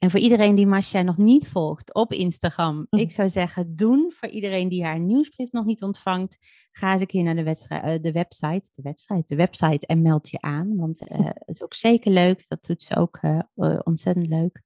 [0.00, 2.96] en voor iedereen die Marcia nog niet volgt op Instagram, hm.
[2.96, 4.12] ik zou zeggen doen.
[4.12, 6.38] Voor iedereen die haar nieuwsbrief nog niet ontvangt,
[6.72, 10.02] ga eens een keer naar de, wedstrijd, uh, de website, de wedstrijd, de website en
[10.02, 10.76] meld je aan.
[10.76, 12.44] Want uh, het is ook zeker leuk.
[12.48, 14.62] Dat doet ze ook uh, ontzettend leuk.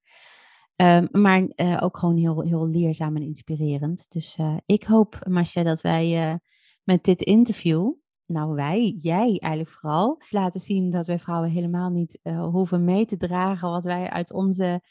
[0.76, 1.46] Um, maar
[1.80, 4.10] ook gewoon heel, heel leerzaam en inspirerend.
[4.10, 6.38] Dus ik hoop, Marcia, dat wij
[6.82, 7.92] met dit interview
[8.26, 13.06] nou wij, jij eigenlijk vooral, laten zien dat wij vrouwen helemaal niet uh, hoeven mee
[13.06, 14.82] te dragen wat wij uit onze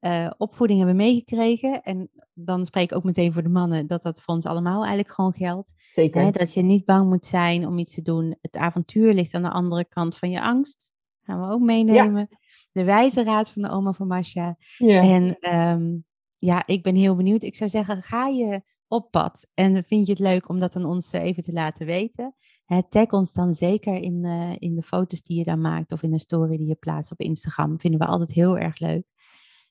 [0.00, 1.82] uh, opvoeding hebben meegekregen.
[1.82, 5.10] En dan spreek ik ook meteen voor de mannen dat dat voor ons allemaal eigenlijk
[5.10, 5.72] gewoon geldt.
[5.90, 6.22] Zeker.
[6.22, 8.36] Hè, dat je niet bang moet zijn om iets te doen.
[8.40, 10.92] Het avontuur ligt aan de andere kant van je angst.
[11.22, 12.28] Gaan we ook meenemen.
[12.72, 14.56] De wijze raad van de oma van Masha.
[14.76, 15.02] Ja.
[15.02, 16.04] En um,
[16.36, 17.42] ja, ik ben heel benieuwd.
[17.42, 19.50] Ik zou zeggen, ga je op pad.
[19.54, 22.34] En vind je het leuk om dat aan ons eh, even te laten weten?
[22.64, 26.02] Hè, tag ons dan zeker in, uh, in de foto's die je dan maakt of
[26.02, 27.80] in de story die je plaatst op Instagram.
[27.80, 29.04] Vinden we altijd heel erg leuk.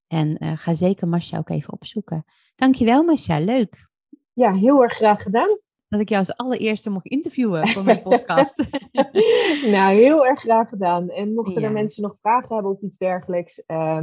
[0.10, 2.26] En uh, ga zeker Masha ook even opzoeken.
[2.56, 3.90] Dankjewel Masha, leuk.
[4.34, 5.60] Ja, heel erg graag gedaan.
[5.88, 8.68] Dat ik jou als allereerste mocht interviewen voor mijn podcast.
[9.76, 11.10] nou, heel erg graag gedaan.
[11.10, 14.02] En mochten er mensen nog vragen hebben of iets dergelijks, uh,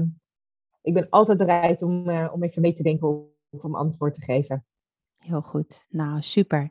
[0.82, 3.08] ik ben altijd bereid om, uh, om even mee te denken
[3.50, 4.66] of om antwoord te geven.
[5.18, 5.86] Heel goed.
[5.88, 6.70] Nou, super.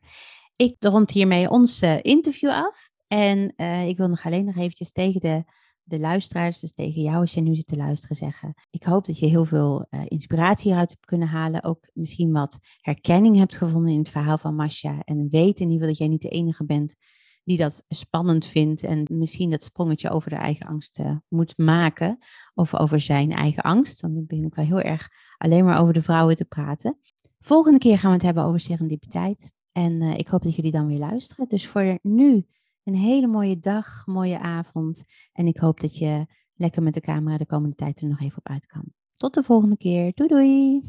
[0.55, 2.89] Ik rond hiermee ons interview af.
[3.07, 3.57] En
[3.87, 5.43] ik wil nog alleen nog eventjes tegen de
[5.87, 8.53] de luisteraars, dus tegen jou als je nu zit te luisteren, zeggen.
[8.69, 11.63] Ik hoop dat je heel veel uh, inspiratie eruit hebt kunnen halen.
[11.63, 14.99] Ook misschien wat herkenning hebt gevonden in het verhaal van Masha.
[14.99, 16.95] En weet in ieder geval dat jij niet de enige bent
[17.43, 18.83] die dat spannend vindt.
[18.83, 22.17] En misschien dat sprongetje over de eigen angst uh, moet maken.
[22.53, 24.01] Of over zijn eigen angst.
[24.01, 26.99] Dan ben ik wel heel erg alleen maar over de vrouwen te praten.
[27.39, 29.51] Volgende keer gaan we het hebben over serendipiteit.
[29.71, 31.47] En uh, ik hoop dat jullie dan weer luisteren.
[31.47, 32.45] Dus voor nu
[32.85, 35.03] een hele mooie dag, mooie avond.
[35.33, 36.25] En ik hoop dat je
[36.55, 38.83] lekker met de camera de komende tijd er nog even op uit kan.
[39.17, 40.11] Tot de volgende keer.
[40.13, 40.83] Doei doei!